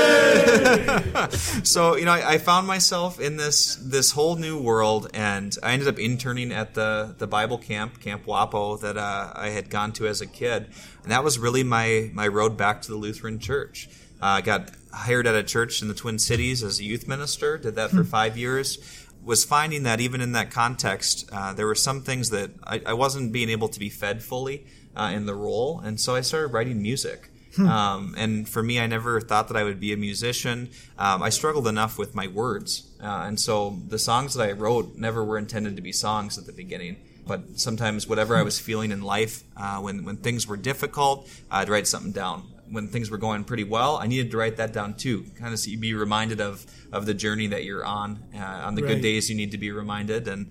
so 1.62 1.96
you 1.96 2.04
know 2.04 2.12
I, 2.12 2.34
I 2.34 2.38
found 2.38 2.66
myself 2.66 3.20
in 3.20 3.36
this 3.36 3.76
this 3.76 4.12
whole 4.12 4.36
new 4.36 4.60
world 4.60 5.08
and 5.12 5.56
i 5.62 5.72
ended 5.72 5.88
up 5.88 5.98
interning 5.98 6.52
at 6.52 6.74
the 6.74 7.14
the 7.18 7.26
bible 7.26 7.58
camp 7.58 8.00
camp 8.00 8.24
wapo 8.26 8.80
that 8.80 8.96
uh, 8.96 9.32
i 9.34 9.48
had 9.50 9.70
gone 9.70 9.92
to 9.92 10.06
as 10.06 10.20
a 10.20 10.26
kid. 10.26 10.68
And 11.02 11.12
that 11.12 11.24
was 11.24 11.38
really 11.38 11.62
my 11.62 12.10
my 12.12 12.28
road 12.28 12.56
back 12.56 12.82
to 12.82 12.88
the 12.90 12.96
lutheran 12.96 13.38
church. 13.38 13.88
Uh, 14.22 14.26
i 14.26 14.40
got 14.40 14.70
hired 14.92 15.26
at 15.26 15.34
a 15.34 15.42
church 15.42 15.82
in 15.82 15.88
the 15.88 15.94
twin 15.94 16.18
cities 16.18 16.62
as 16.62 16.80
a 16.80 16.84
youth 16.84 17.06
minister 17.06 17.58
did 17.58 17.74
that 17.74 17.90
for 17.90 18.04
five 18.04 18.36
years. 18.36 18.78
Was 19.24 19.44
finding 19.44 19.82
that 19.82 20.00
even 20.00 20.20
in 20.20 20.32
that 20.32 20.50
context 20.50 21.28
uh, 21.32 21.52
there 21.52 21.66
were 21.66 21.74
some 21.74 22.02
things 22.02 22.30
that 22.30 22.50
I, 22.64 22.80
I 22.86 22.92
wasn't 22.94 23.32
being 23.32 23.50
able 23.50 23.68
to 23.68 23.78
be 23.78 23.90
fed 23.90 24.22
fully 24.22 24.66
uh, 24.96 25.10
in 25.14 25.26
the 25.26 25.34
role. 25.34 25.80
And 25.80 26.00
so 26.00 26.14
i 26.14 26.22
started 26.22 26.48
writing 26.48 26.80
music 26.80 27.30
um, 27.58 28.14
and 28.16 28.48
for 28.48 28.62
me, 28.62 28.78
I 28.80 28.86
never 28.86 29.20
thought 29.20 29.48
that 29.48 29.56
I 29.56 29.64
would 29.64 29.80
be 29.80 29.92
a 29.92 29.96
musician. 29.96 30.70
Um, 30.98 31.22
I 31.22 31.28
struggled 31.30 31.66
enough 31.66 31.98
with 31.98 32.14
my 32.14 32.26
words. 32.28 32.86
Uh, 33.02 33.24
and 33.26 33.38
so 33.38 33.78
the 33.88 33.98
songs 33.98 34.34
that 34.34 34.48
I 34.48 34.52
wrote 34.52 34.96
never 34.96 35.24
were 35.24 35.38
intended 35.38 35.76
to 35.76 35.82
be 35.82 35.92
songs 35.92 36.38
at 36.38 36.46
the 36.46 36.52
beginning. 36.52 36.96
But 37.26 37.58
sometimes, 37.60 38.06
whatever 38.06 38.36
I 38.36 38.42
was 38.42 38.58
feeling 38.58 38.90
in 38.90 39.02
life, 39.02 39.42
uh, 39.56 39.78
when, 39.80 40.04
when 40.04 40.16
things 40.16 40.46
were 40.46 40.56
difficult, 40.56 41.28
I'd 41.50 41.68
write 41.68 41.86
something 41.86 42.12
down. 42.12 42.42
When 42.70 42.88
things 42.88 43.10
were 43.10 43.18
going 43.18 43.44
pretty 43.44 43.64
well, 43.64 43.96
I 43.96 44.06
needed 44.06 44.30
to 44.30 44.36
write 44.36 44.56
that 44.56 44.72
down 44.72 44.94
too. 44.94 45.24
Kind 45.38 45.52
of 45.52 45.58
so 45.58 45.70
be 45.78 45.94
reminded 45.94 46.40
of, 46.40 46.64
of 46.92 47.04
the 47.06 47.14
journey 47.14 47.46
that 47.48 47.64
you're 47.64 47.84
on. 47.84 48.22
Uh, 48.34 48.38
on 48.40 48.74
the 48.76 48.82
Right. 48.82 48.94
good 48.94 49.02
days, 49.02 49.28
you 49.30 49.36
need 49.36 49.52
to 49.52 49.58
be 49.58 49.70
reminded. 49.70 50.26
And 50.28 50.48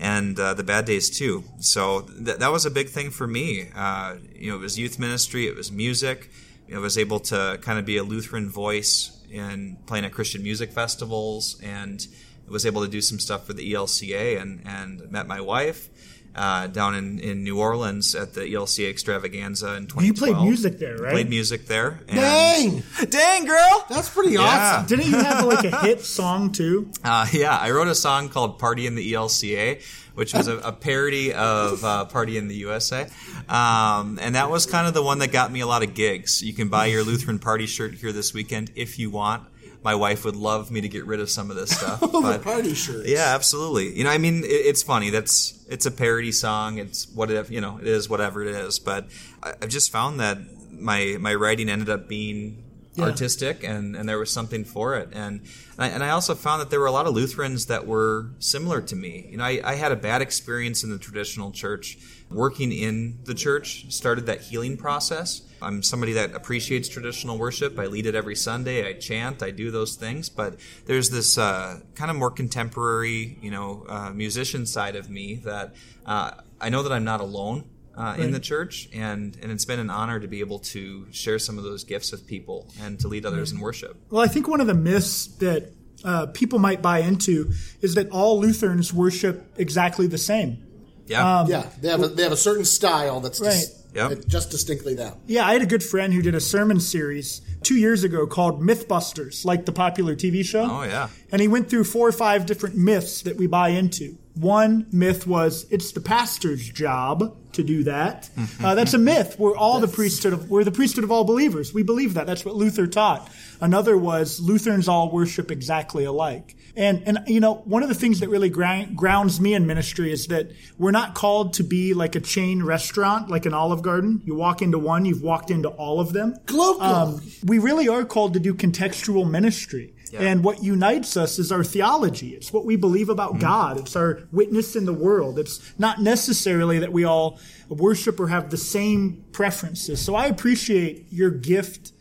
and 0.00 0.38
uh, 0.38 0.54
the 0.54 0.62
bad 0.62 0.84
days 0.84 1.10
too. 1.10 1.42
So 1.58 2.02
th- 2.02 2.38
that 2.38 2.52
was 2.52 2.64
a 2.64 2.70
big 2.70 2.88
thing 2.88 3.10
for 3.10 3.26
me. 3.26 3.68
Uh, 3.74 4.16
you 4.34 4.50
know, 4.50 4.56
it 4.56 4.60
was 4.60 4.78
youth 4.78 4.98
ministry, 4.98 5.46
it 5.48 5.56
was 5.56 5.72
music. 5.72 6.30
You 6.68 6.74
know, 6.74 6.80
I 6.80 6.82
was 6.82 6.98
able 6.98 7.18
to 7.20 7.58
kind 7.62 7.78
of 7.78 7.84
be 7.86 7.96
a 7.96 8.02
Lutheran 8.04 8.48
voice 8.50 9.10
in 9.30 9.76
playing 9.86 10.04
at 10.04 10.12
Christian 10.12 10.42
music 10.42 10.70
festivals, 10.72 11.60
and 11.62 12.06
was 12.46 12.64
able 12.64 12.82
to 12.82 12.88
do 12.88 13.00
some 13.00 13.18
stuff 13.18 13.46
for 13.46 13.52
the 13.54 13.72
ELCA, 13.72 14.40
and 14.40 14.62
and 14.66 15.10
met 15.10 15.26
my 15.26 15.40
wife. 15.40 15.88
Uh, 16.36 16.68
down 16.68 16.94
in, 16.94 17.18
in 17.18 17.42
New 17.42 17.58
Orleans 17.58 18.14
at 18.14 18.34
the 18.34 18.42
ELCA 18.42 18.88
extravaganza 18.88 19.74
in 19.74 19.86
2012. 19.88 20.04
You 20.06 20.14
played 20.14 20.36
music 20.46 20.78
there, 20.78 20.96
right? 20.96 21.10
Played 21.12 21.30
music 21.30 21.66
there. 21.66 22.00
And 22.06 22.16
Dang, 22.20 22.82
Dang, 23.08 23.44
girl! 23.44 23.84
that's 23.88 24.08
pretty 24.10 24.32
Yeah. 24.34 24.42
awesome. 24.42 24.86
Didn't 24.86 25.06
you 25.10 25.16
have 25.18 25.44
like 25.46 25.64
a 25.64 25.80
hit 25.80 26.02
song 26.02 26.52
too? 26.52 26.92
Uh, 27.02 27.26
yeah, 27.32 27.56
I 27.56 27.70
wrote 27.72 27.88
a 27.88 27.94
song 27.94 28.28
called 28.28 28.60
"Party 28.60 28.86
in 28.86 28.94
the 28.94 29.14
ELCA," 29.14 29.82
which 30.18 30.34
was 30.34 30.48
a, 30.48 30.58
a 30.58 30.72
parody 30.72 31.32
of 31.32 31.84
uh, 31.84 32.04
"Party 32.06 32.36
in 32.36 32.48
the 32.48 32.56
USA," 32.56 33.08
um, 33.48 34.18
and 34.20 34.34
that 34.34 34.50
was 34.50 34.66
kind 34.66 34.86
of 34.88 34.94
the 34.94 35.02
one 35.02 35.20
that 35.20 35.32
got 35.32 35.52
me 35.52 35.60
a 35.60 35.66
lot 35.66 35.82
of 35.84 35.94
gigs. 35.94 36.42
You 36.42 36.52
can 36.52 36.68
buy 36.68 36.86
your 36.86 37.04
Lutheran 37.04 37.38
Party 37.38 37.66
shirt 37.66 37.94
here 37.94 38.12
this 38.12 38.34
weekend 38.34 38.72
if 38.74 38.98
you 38.98 39.10
want. 39.10 39.44
My 39.84 39.94
wife 39.94 40.24
would 40.24 40.34
love 40.34 40.72
me 40.72 40.80
to 40.80 40.88
get 40.88 41.06
rid 41.06 41.20
of 41.20 41.30
some 41.30 41.50
of 41.50 41.56
this 41.56 41.70
stuff. 41.70 42.02
Oh, 42.12 42.32
the 42.32 42.40
party 42.40 42.74
shirts. 42.74 43.08
yeah, 43.08 43.32
absolutely. 43.34 43.96
You 43.96 44.02
know, 44.04 44.10
I 44.10 44.18
mean, 44.18 44.42
it, 44.42 44.48
it's 44.48 44.82
funny. 44.82 45.10
That's 45.10 45.64
it's 45.68 45.86
a 45.86 45.90
parody 45.92 46.32
song. 46.32 46.78
It's 46.78 47.08
what 47.14 47.30
it, 47.30 47.48
you 47.48 47.60
know, 47.60 47.78
it 47.78 47.86
is 47.86 48.08
whatever 48.10 48.42
it 48.42 48.48
is. 48.48 48.80
But 48.80 49.06
I've 49.42 49.68
just 49.68 49.92
found 49.92 50.18
that 50.18 50.38
my 50.72 51.16
my 51.20 51.34
writing 51.34 51.68
ended 51.68 51.88
up 51.88 52.08
being 52.08 52.64
artistic, 53.00 53.64
and 53.64 53.96
and 53.96 54.08
there 54.08 54.18
was 54.18 54.30
something 54.30 54.64
for 54.64 54.96
it. 54.96 55.08
And 55.12 55.40
and 55.40 55.42
I, 55.78 55.88
and 55.88 56.02
I 56.02 56.10
also 56.10 56.34
found 56.34 56.60
that 56.60 56.70
there 56.70 56.80
were 56.80 56.86
a 56.86 56.92
lot 56.92 57.06
of 57.06 57.14
Lutherans 57.14 57.66
that 57.66 57.86
were 57.86 58.30
similar 58.38 58.80
to 58.82 58.96
me. 58.96 59.28
You 59.30 59.36
know, 59.38 59.44
I, 59.44 59.60
I 59.64 59.74
had 59.74 59.92
a 59.92 59.96
bad 59.96 60.22
experience 60.22 60.82
in 60.84 60.90
the 60.90 60.98
traditional 60.98 61.52
church. 61.52 61.98
Working 62.30 62.72
in 62.72 63.20
the 63.24 63.34
church 63.34 63.90
started 63.90 64.26
that 64.26 64.42
healing 64.42 64.76
process. 64.76 65.42
I'm 65.62 65.82
somebody 65.82 66.12
that 66.12 66.34
appreciates 66.34 66.88
traditional 66.88 67.38
worship. 67.38 67.78
I 67.78 67.86
lead 67.86 68.06
it 68.06 68.14
every 68.14 68.36
Sunday. 68.36 68.86
I 68.86 68.92
chant. 68.92 69.42
I 69.42 69.50
do 69.50 69.70
those 69.70 69.96
things. 69.96 70.28
But 70.28 70.56
there's 70.84 71.10
this 71.10 71.38
uh, 71.38 71.80
kind 71.94 72.10
of 72.10 72.16
more 72.16 72.30
contemporary, 72.30 73.38
you 73.40 73.50
know, 73.50 73.86
uh, 73.88 74.10
musician 74.10 74.66
side 74.66 74.94
of 74.94 75.08
me 75.08 75.36
that 75.44 75.74
uh, 76.04 76.32
I 76.60 76.68
know 76.68 76.82
that 76.82 76.92
I'm 76.92 77.04
not 77.04 77.20
alone. 77.20 77.64
Uh, 77.98 78.14
in 78.16 78.30
the 78.30 78.40
church, 78.40 78.88
and 78.94 79.36
and 79.42 79.50
it's 79.50 79.64
been 79.64 79.80
an 79.80 79.90
honor 79.90 80.20
to 80.20 80.28
be 80.28 80.40
able 80.40 80.60
to 80.60 81.06
share 81.10 81.38
some 81.38 81.58
of 81.58 81.64
those 81.64 81.82
gifts 81.84 82.12
with 82.12 82.26
people 82.26 82.72
and 82.80 82.98
to 83.00 83.08
lead 83.08 83.26
others 83.26 83.50
in 83.50 83.58
worship. 83.58 83.96
Well, 84.10 84.22
I 84.22 84.28
think 84.28 84.46
one 84.46 84.60
of 84.60 84.68
the 84.68 84.74
myths 84.74 85.26
that 85.38 85.72
uh, 86.04 86.26
people 86.26 86.60
might 86.60 86.80
buy 86.80 87.00
into 87.00 87.52
is 87.80 87.96
that 87.96 88.08
all 88.10 88.38
Lutherans 88.38 88.94
worship 88.94 89.52
exactly 89.56 90.06
the 90.06 90.18
same. 90.18 90.64
Yeah, 91.06 91.46
Yeah, 91.48 91.66
they 91.80 91.88
have 91.88 92.02
a, 92.02 92.08
they 92.08 92.22
have 92.22 92.32
a 92.32 92.36
certain 92.36 92.64
style 92.64 93.20
that's 93.20 93.40
dis- 93.40 93.46
Right. 93.46 93.74
Yep. 93.94 94.26
just 94.26 94.50
distinctly 94.50 94.94
them. 94.94 95.14
Yeah, 95.26 95.46
I 95.46 95.54
had 95.54 95.62
a 95.62 95.66
good 95.66 95.82
friend 95.82 96.12
who 96.12 96.20
did 96.20 96.34
a 96.34 96.40
sermon 96.40 96.78
series 96.78 97.40
two 97.62 97.76
years 97.76 98.04
ago 98.04 98.26
called 98.26 98.60
Mythbusters, 98.60 99.46
like 99.46 99.64
the 99.64 99.72
popular 99.72 100.14
TV 100.14 100.44
show. 100.44 100.68
Oh, 100.70 100.82
yeah. 100.82 101.08
And 101.32 101.40
he 101.40 101.48
went 101.48 101.70
through 101.70 101.84
four 101.84 102.06
or 102.06 102.12
five 102.12 102.44
different 102.44 102.76
myths 102.76 103.22
that 103.22 103.36
we 103.36 103.46
buy 103.46 103.70
into. 103.70 104.18
One 104.40 104.86
myth 104.92 105.26
was 105.26 105.66
it's 105.70 105.92
the 105.92 106.00
pastor's 106.00 106.68
job 106.68 107.36
to 107.52 107.62
do 107.64 107.84
that. 107.84 108.30
Uh, 108.62 108.74
that's 108.76 108.94
a 108.94 108.98
myth. 108.98 109.36
We're 109.38 109.56
all 109.56 109.80
the 109.80 109.88
priesthood 109.88 110.32
of 110.32 110.48
we're 110.48 110.64
the 110.64 110.70
priesthood 110.70 111.02
of 111.04 111.10
all 111.10 111.24
believers. 111.24 111.74
We 111.74 111.82
believe 111.82 112.14
that. 112.14 112.26
That's 112.26 112.44
what 112.44 112.54
Luther 112.54 112.86
taught. 112.86 113.28
Another 113.60 113.96
was 113.96 114.38
Lutherans 114.38 114.86
all 114.88 115.10
worship 115.10 115.50
exactly 115.50 116.04
alike. 116.04 116.54
And 116.76 117.02
and 117.06 117.18
you 117.26 117.40
know 117.40 117.54
one 117.64 117.82
of 117.82 117.88
the 117.88 117.94
things 117.96 118.20
that 118.20 118.28
really 118.28 118.50
grind, 118.50 118.96
grounds 118.96 119.40
me 119.40 119.54
in 119.54 119.66
ministry 119.66 120.12
is 120.12 120.28
that 120.28 120.52
we're 120.78 120.92
not 120.92 121.14
called 121.14 121.54
to 121.54 121.64
be 121.64 121.92
like 121.94 122.14
a 122.14 122.20
chain 122.20 122.62
restaurant, 122.62 123.28
like 123.28 123.46
an 123.46 123.54
Olive 123.54 123.82
Garden. 123.82 124.22
You 124.24 124.36
walk 124.36 124.62
into 124.62 124.78
one, 124.78 125.04
you've 125.04 125.22
walked 125.22 125.50
into 125.50 125.68
all 125.68 125.98
of 125.98 126.12
them. 126.12 126.36
Glocal. 126.46 126.80
Um, 126.80 127.20
we 127.44 127.58
really 127.58 127.88
are 127.88 128.04
called 128.04 128.34
to 128.34 128.40
do 128.40 128.54
contextual 128.54 129.28
ministry. 129.28 129.94
And 130.14 130.42
what 130.42 130.62
unites 130.62 131.16
us 131.16 131.38
is 131.38 131.52
our 131.52 131.64
theology. 131.64 132.34
It's 132.34 132.52
what 132.52 132.64
we 132.64 132.76
believe 132.76 133.08
about 133.08 133.32
mm-hmm. 133.32 133.40
God. 133.40 133.78
It's 133.78 133.96
our 133.96 134.20
witness 134.32 134.76
in 134.76 134.84
the 134.86 134.94
world. 134.94 135.38
It's 135.38 135.78
not 135.78 136.00
necessarily 136.00 136.78
that 136.78 136.92
we 136.92 137.04
all 137.04 137.38
worship 137.68 138.18
or 138.18 138.28
have 138.28 138.50
the 138.50 138.56
same 138.56 139.24
preferences. 139.32 140.00
So 140.00 140.14
I 140.14 140.26
appreciate 140.26 141.06
your 141.10 141.30
gift 141.30 141.92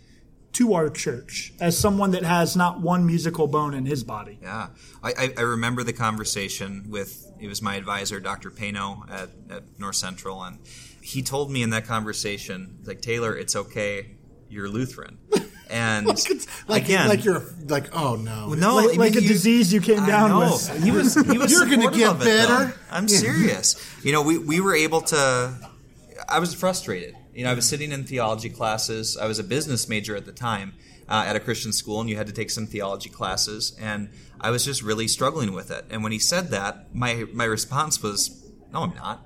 to 0.54 0.74
our 0.74 0.90
church 0.90 1.54
as 1.60 1.78
someone 1.78 2.12
that 2.12 2.24
has 2.24 2.56
not 2.56 2.82
one 2.82 3.06
musical 3.06 3.46
bone 3.46 3.76
in 3.76 3.86
his 3.86 4.04
body. 4.04 4.40
Yeah, 4.42 4.70
I, 5.04 5.12
I, 5.12 5.34
I 5.38 5.42
remember 5.42 5.84
the 5.84 5.94
conversation 5.94 6.88
with 6.90 7.32
it 7.40 7.48
was 7.48 7.62
my 7.62 7.76
advisor, 7.76 8.20
Dr. 8.20 8.50
Pano 8.50 9.08
at, 9.12 9.30
at 9.50 9.64
North 9.80 9.98
Central, 9.98 10.42
and 10.42 10.58
he 11.02 11.22
told 11.22 11.52
me 11.52 11.62
in 11.62 11.70
that 11.70 11.86
conversation, 11.86 12.80
like 12.86 13.02
Taylor, 13.02 13.38
it's 13.38 13.56
okay, 13.56 14.16
you're 14.50 14.68
Lutheran, 14.68 15.20
and 15.70 16.08
like 16.68 16.84
again, 16.84 17.08
like 17.10 17.24
you're 17.26 17.44
like 17.68 17.90
oh 17.96 18.16
no 18.16 18.54
no, 18.54 18.76
Like- 18.76 18.86
I 18.86 18.88
mean, 18.92 19.00
like 19.00 19.16
a 19.16 19.22
you- 19.22 19.28
disease 19.28 19.72
you 19.74 19.82
came 19.82 20.00
I 20.04 20.08
down 20.08 20.30
know. 20.30 20.40
with. 20.52 20.84
He 20.84 20.92
was 20.92 21.16
he 21.16 21.38
was 21.38 21.52
You're 21.52 21.66
gonna 21.68 21.92
get 21.92 22.10
of 22.10 22.22
it, 22.22 22.26
better. 22.26 22.74
I'm 22.92 23.08
serious. 23.08 23.76
You 24.04 24.12
know, 24.12 24.22
we 24.22 24.38
we 24.38 24.60
were 24.62 24.76
able 24.76 25.02
to. 25.02 25.54
I 26.30 26.40
was 26.40 26.54
frustrated. 26.54 27.16
You 27.34 27.44
know, 27.44 27.52
I 27.52 27.54
was 27.54 27.66
sitting 27.68 27.92
in 27.92 28.04
theology 28.04 28.50
classes. 28.50 29.16
I 29.18 29.28
was 29.28 29.40
a 29.40 29.44
business 29.44 29.88
major 29.88 30.16
at 30.16 30.26
the 30.26 30.32
time 30.32 30.74
uh, 31.08 31.24
at 31.28 31.36
a 31.36 31.40
Christian 31.40 31.72
school, 31.72 32.02
and 32.02 32.10
you 32.10 32.18
had 32.18 32.28
to 32.28 32.34
take 32.34 32.50
some 32.50 32.66
theology 32.66 33.10
classes, 33.10 33.76
and 33.80 34.10
I 34.42 34.50
was 34.50 34.66
just 34.66 34.82
really 34.82 35.08
struggling 35.08 35.54
with 35.54 35.70
it. 35.72 35.86
And 35.90 36.02
when 36.04 36.12
he 36.12 36.20
said 36.20 36.50
that, 36.50 36.94
my 36.96 37.26
my 37.34 37.46
response 37.46 38.02
was, 38.02 38.44
"No, 38.74 38.82
I'm 38.84 38.96
not." 38.96 39.24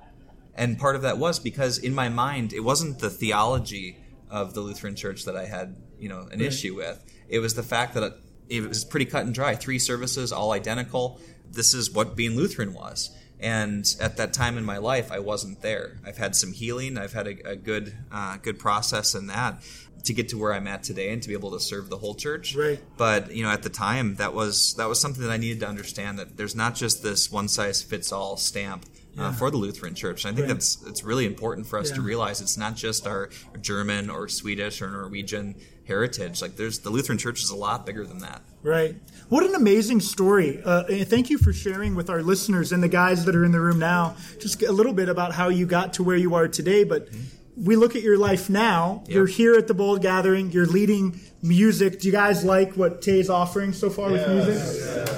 And 0.54 0.78
part 0.78 0.96
of 0.96 1.02
that 1.02 1.16
was 1.16 1.38
because 1.38 1.78
in 1.78 1.94
my 1.94 2.10
mind, 2.10 2.52
it 2.52 2.60
wasn't 2.60 2.98
the 2.98 3.08
theology 3.08 3.96
of 4.28 4.52
the 4.52 4.60
Lutheran 4.60 4.94
Church 4.94 5.24
that 5.24 5.34
I 5.36 5.46
had, 5.46 5.76
you 6.02 6.08
know, 6.08 6.28
an 6.32 6.40
issue 6.40 6.74
with. 6.74 7.02
It 7.28 7.38
was 7.38 7.54
the 7.54 7.62
fact 7.62 7.94
that 7.94 8.02
it, 8.02 8.14
it 8.48 8.68
was 8.68 8.84
pretty 8.84 9.06
cut 9.06 9.24
and 9.24 9.32
dry. 9.32 9.54
Three 9.54 9.78
services, 9.78 10.32
all 10.32 10.52
identical. 10.52 11.20
This 11.48 11.72
is 11.72 11.92
what 11.92 12.16
being 12.16 12.36
Lutheran 12.36 12.74
was. 12.74 13.16
And 13.38 13.84
at 14.00 14.16
that 14.18 14.32
time 14.32 14.58
in 14.58 14.64
my 14.64 14.78
life, 14.78 15.10
I 15.10 15.20
wasn't 15.20 15.62
there. 15.62 15.98
I've 16.04 16.18
had 16.18 16.36
some 16.36 16.52
healing. 16.52 16.98
I've 16.98 17.12
had 17.12 17.26
a, 17.26 17.50
a 17.50 17.56
good, 17.56 17.96
uh, 18.10 18.36
good 18.36 18.58
process 18.58 19.14
in 19.14 19.28
that 19.28 19.62
to 20.04 20.12
get 20.12 20.28
to 20.30 20.38
where 20.38 20.52
I'm 20.52 20.66
at 20.66 20.82
today 20.82 21.12
and 21.12 21.22
to 21.22 21.28
be 21.28 21.34
able 21.34 21.52
to 21.52 21.60
serve 21.60 21.88
the 21.88 21.98
whole 21.98 22.14
church. 22.14 22.56
Right. 22.56 22.80
But 22.96 23.34
you 23.34 23.44
know, 23.44 23.50
at 23.50 23.62
the 23.62 23.70
time, 23.70 24.16
that 24.16 24.34
was 24.34 24.74
that 24.74 24.88
was 24.88 25.00
something 25.00 25.22
that 25.22 25.30
I 25.30 25.36
needed 25.36 25.60
to 25.60 25.68
understand 25.68 26.18
that 26.18 26.36
there's 26.36 26.56
not 26.56 26.74
just 26.74 27.02
this 27.02 27.30
one 27.30 27.48
size 27.48 27.82
fits 27.82 28.12
all 28.12 28.36
stamp. 28.36 28.86
Uh, 29.18 29.30
for 29.30 29.50
the 29.50 29.58
Lutheran 29.58 29.94
Church, 29.94 30.24
and 30.24 30.32
I 30.32 30.34
think 30.34 30.48
Right. 30.48 30.54
that's 30.54 30.82
it's 30.86 31.04
really 31.04 31.26
important 31.26 31.66
for 31.66 31.78
us 31.78 31.90
to 31.90 32.00
realize 32.00 32.40
it's 32.40 32.56
not 32.56 32.76
just 32.76 33.06
our 33.06 33.28
German 33.60 34.08
or 34.08 34.26
Swedish 34.26 34.80
or 34.80 34.88
Norwegian 34.90 35.54
heritage. 35.86 36.40
Like 36.40 36.56
there's 36.56 36.78
the 36.78 36.88
Lutheran 36.88 37.18
Church 37.18 37.42
is 37.42 37.50
a 37.50 37.54
lot 37.54 37.84
bigger 37.84 38.06
than 38.06 38.20
that. 38.20 38.40
Right. 38.62 38.96
What 39.28 39.44
an 39.44 39.54
amazing 39.54 40.00
story. 40.00 40.62
Uh, 40.64 40.84
thank 41.04 41.28
you 41.28 41.36
for 41.36 41.52
sharing 41.52 41.94
with 41.94 42.08
our 42.08 42.22
listeners 42.22 42.72
and 42.72 42.82
the 42.82 42.88
guys 42.88 43.26
that 43.26 43.36
are 43.36 43.44
in 43.44 43.52
the 43.52 43.60
room 43.60 43.78
now 43.78 44.16
just 44.40 44.62
a 44.62 44.72
little 44.72 44.94
bit 44.94 45.10
about 45.10 45.34
how 45.34 45.50
you 45.50 45.66
got 45.66 45.92
to 45.94 46.02
where 46.02 46.16
you 46.16 46.34
are 46.34 46.48
today. 46.48 46.82
But 46.82 47.08
we 47.56 47.76
look 47.76 47.94
at 47.96 48.02
your 48.02 48.18
life 48.18 48.48
now. 48.50 49.04
You're 49.08 49.26
here 49.26 49.54
at 49.54 49.66
the 49.68 49.74
Bold 49.74 50.02
Gathering. 50.02 50.52
You're 50.52 50.66
leading 50.66 51.20
music. 51.42 52.00
Do 52.00 52.08
you 52.08 52.12
guys 52.12 52.44
like 52.44 52.74
what 52.74 53.02
Tay's 53.02 53.28
offering 53.28 53.72
so 53.72 53.90
far 53.90 54.10
with 54.10 54.26
music? 54.28 54.54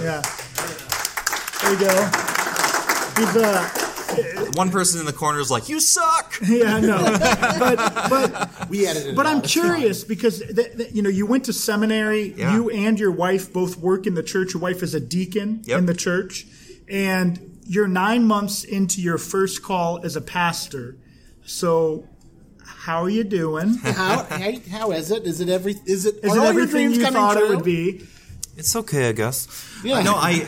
Yeah. 0.03 0.23
There 1.63 1.73
you 1.73 1.79
go. 1.79 1.95
He's 3.17 3.37
uh, 3.37 4.51
One 4.55 4.71
person 4.71 5.01
in 5.01 5.07
the 5.07 5.13
corner 5.13 5.39
is 5.41 5.51
like, 5.51 5.69
"You 5.69 5.81
suck." 5.81 6.35
yeah, 6.49 6.81
no, 6.81 6.99
but 7.59 7.77
but 8.11 8.69
we 8.69 8.87
edited 8.87 9.15
But 9.17 9.27
I'm 9.27 9.39
out. 9.39 9.45
It's 9.45 9.55
fine. 9.55 9.65
curious 9.65 10.05
because 10.05 10.41
th- 10.41 10.77
th- 10.77 10.93
you 10.93 11.03
know 11.03 11.09
you 11.11 11.27
went 11.27 11.45
to 11.45 11.53
seminary. 11.53 12.35
Yeah. 12.37 12.55
You 12.55 12.71
and 12.71 12.99
your 12.99 13.13
wife 13.13 13.53
both 13.53 13.77
work 13.79 14.07
in 14.07 14.15
the 14.15 14.23
church. 14.23 14.53
Your 14.55 14.61
wife 14.61 14.83
is 14.83 14.95
a 14.95 15.01
deacon 15.01 15.63
Yep. 15.65 15.79
in 15.79 15.87
the 15.87 15.95
church, 15.95 16.47
and 16.89 17.59
you're 17.65 17.89
nine 17.89 18.27
months 18.27 18.65
into 18.65 19.01
your 19.01 19.17
first 19.19 19.63
call 19.63 20.05
as 20.05 20.17
a 20.17 20.21
pastor. 20.21 20.97
So, 21.47 22.09
how 22.85 23.03
are 23.03 23.09
you 23.09 23.25
doing? 23.25 23.75
how, 23.83 24.25
how 24.25 24.53
how 24.71 24.91
is 24.93 25.11
it 25.11 25.25
is 25.27 25.41
it 25.41 25.49
every 25.49 25.75
is 25.87 26.05
it 26.07 26.17
Is 26.17 26.25
it 26.25 26.29
all 26.29 26.37
your 26.37 26.47
everything 26.47 26.71
dreams 26.89 26.99
you 26.99 27.05
coming 27.05 27.21
thought 27.21 27.37
true? 27.37 27.47
it 27.53 27.57
would 27.57 27.65
be? 27.65 28.07
It's 28.57 28.77
okay, 28.77 29.09
I 29.09 29.13
guess. 29.13 29.49
Yeah. 29.83 30.03
No, 30.03 30.15
I. 30.17 30.47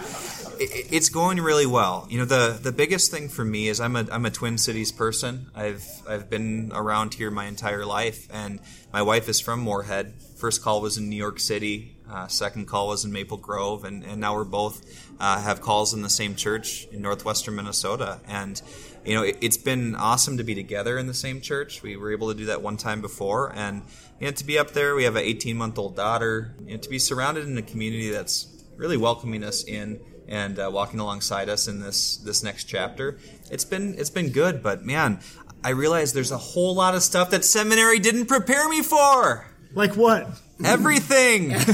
It- 0.00 0.16
it's 0.92 1.08
going 1.08 1.40
really 1.40 1.66
well. 1.66 2.06
You 2.10 2.18
know, 2.20 2.24
the 2.24 2.58
the 2.60 2.72
biggest 2.72 3.10
thing 3.10 3.28
for 3.28 3.44
me 3.44 3.68
is 3.68 3.80
I'm 3.80 3.96
a 3.96 4.06
I'm 4.12 4.26
a 4.26 4.30
Twin 4.30 4.58
Cities 4.58 4.92
person. 4.92 5.50
I've 5.54 5.84
I've 6.08 6.30
been 6.30 6.70
around 6.74 7.14
here 7.14 7.30
my 7.30 7.46
entire 7.46 7.84
life, 7.84 8.28
and 8.32 8.60
my 8.92 9.02
wife 9.02 9.28
is 9.28 9.40
from 9.40 9.60
Moorhead. 9.60 10.14
First 10.36 10.62
call 10.62 10.80
was 10.80 10.98
in 10.98 11.08
New 11.08 11.16
York 11.16 11.40
City. 11.40 11.96
Uh, 12.12 12.28
second 12.28 12.66
call 12.66 12.88
was 12.88 13.06
in 13.06 13.12
Maple 13.12 13.38
Grove, 13.38 13.84
and, 13.84 14.04
and 14.04 14.20
now 14.20 14.34
we're 14.34 14.44
both 14.44 15.10
uh, 15.18 15.40
have 15.40 15.62
calls 15.62 15.94
in 15.94 16.02
the 16.02 16.10
same 16.10 16.34
church 16.34 16.86
in 16.92 17.00
northwestern 17.00 17.56
Minnesota. 17.56 18.20
And 18.28 18.60
you 19.02 19.14
know, 19.14 19.22
it, 19.22 19.38
it's 19.40 19.56
been 19.56 19.94
awesome 19.94 20.36
to 20.36 20.44
be 20.44 20.54
together 20.54 20.98
in 20.98 21.06
the 21.06 21.14
same 21.14 21.40
church. 21.40 21.82
We 21.82 21.96
were 21.96 22.12
able 22.12 22.28
to 22.28 22.36
do 22.36 22.44
that 22.46 22.60
one 22.60 22.76
time 22.76 23.00
before, 23.00 23.50
and 23.54 23.82
you 24.20 24.26
know, 24.26 24.32
to 24.32 24.44
be 24.44 24.58
up 24.58 24.72
there, 24.72 24.94
we 24.94 25.04
have 25.04 25.16
an 25.16 25.22
18 25.22 25.56
month 25.56 25.78
old 25.78 25.96
daughter. 25.96 26.54
You 26.66 26.72
know, 26.72 26.80
to 26.82 26.88
be 26.90 26.98
surrounded 26.98 27.46
in 27.46 27.56
a 27.56 27.62
community 27.62 28.10
that's 28.10 28.46
really 28.76 28.98
welcoming 28.98 29.42
us 29.42 29.64
in 29.64 29.98
and 30.28 30.58
uh, 30.58 30.70
walking 30.72 31.00
alongside 31.00 31.48
us 31.48 31.66
in 31.66 31.80
this 31.80 32.18
this 32.18 32.42
next 32.42 32.64
chapter. 32.64 33.18
It's 33.50 33.64
been 33.64 33.94
it's 33.98 34.10
been 34.10 34.30
good, 34.30 34.62
but 34.62 34.84
man, 34.84 35.20
I 35.64 35.70
realize 35.70 36.12
there's 36.12 36.30
a 36.30 36.38
whole 36.38 36.74
lot 36.74 36.94
of 36.94 37.02
stuff 37.02 37.30
that 37.30 37.42
seminary 37.42 37.98
didn't 38.00 38.26
prepare 38.26 38.68
me 38.68 38.82
for. 38.82 39.46
Like 39.74 39.96
what? 39.96 40.28
Everything. 40.64 41.50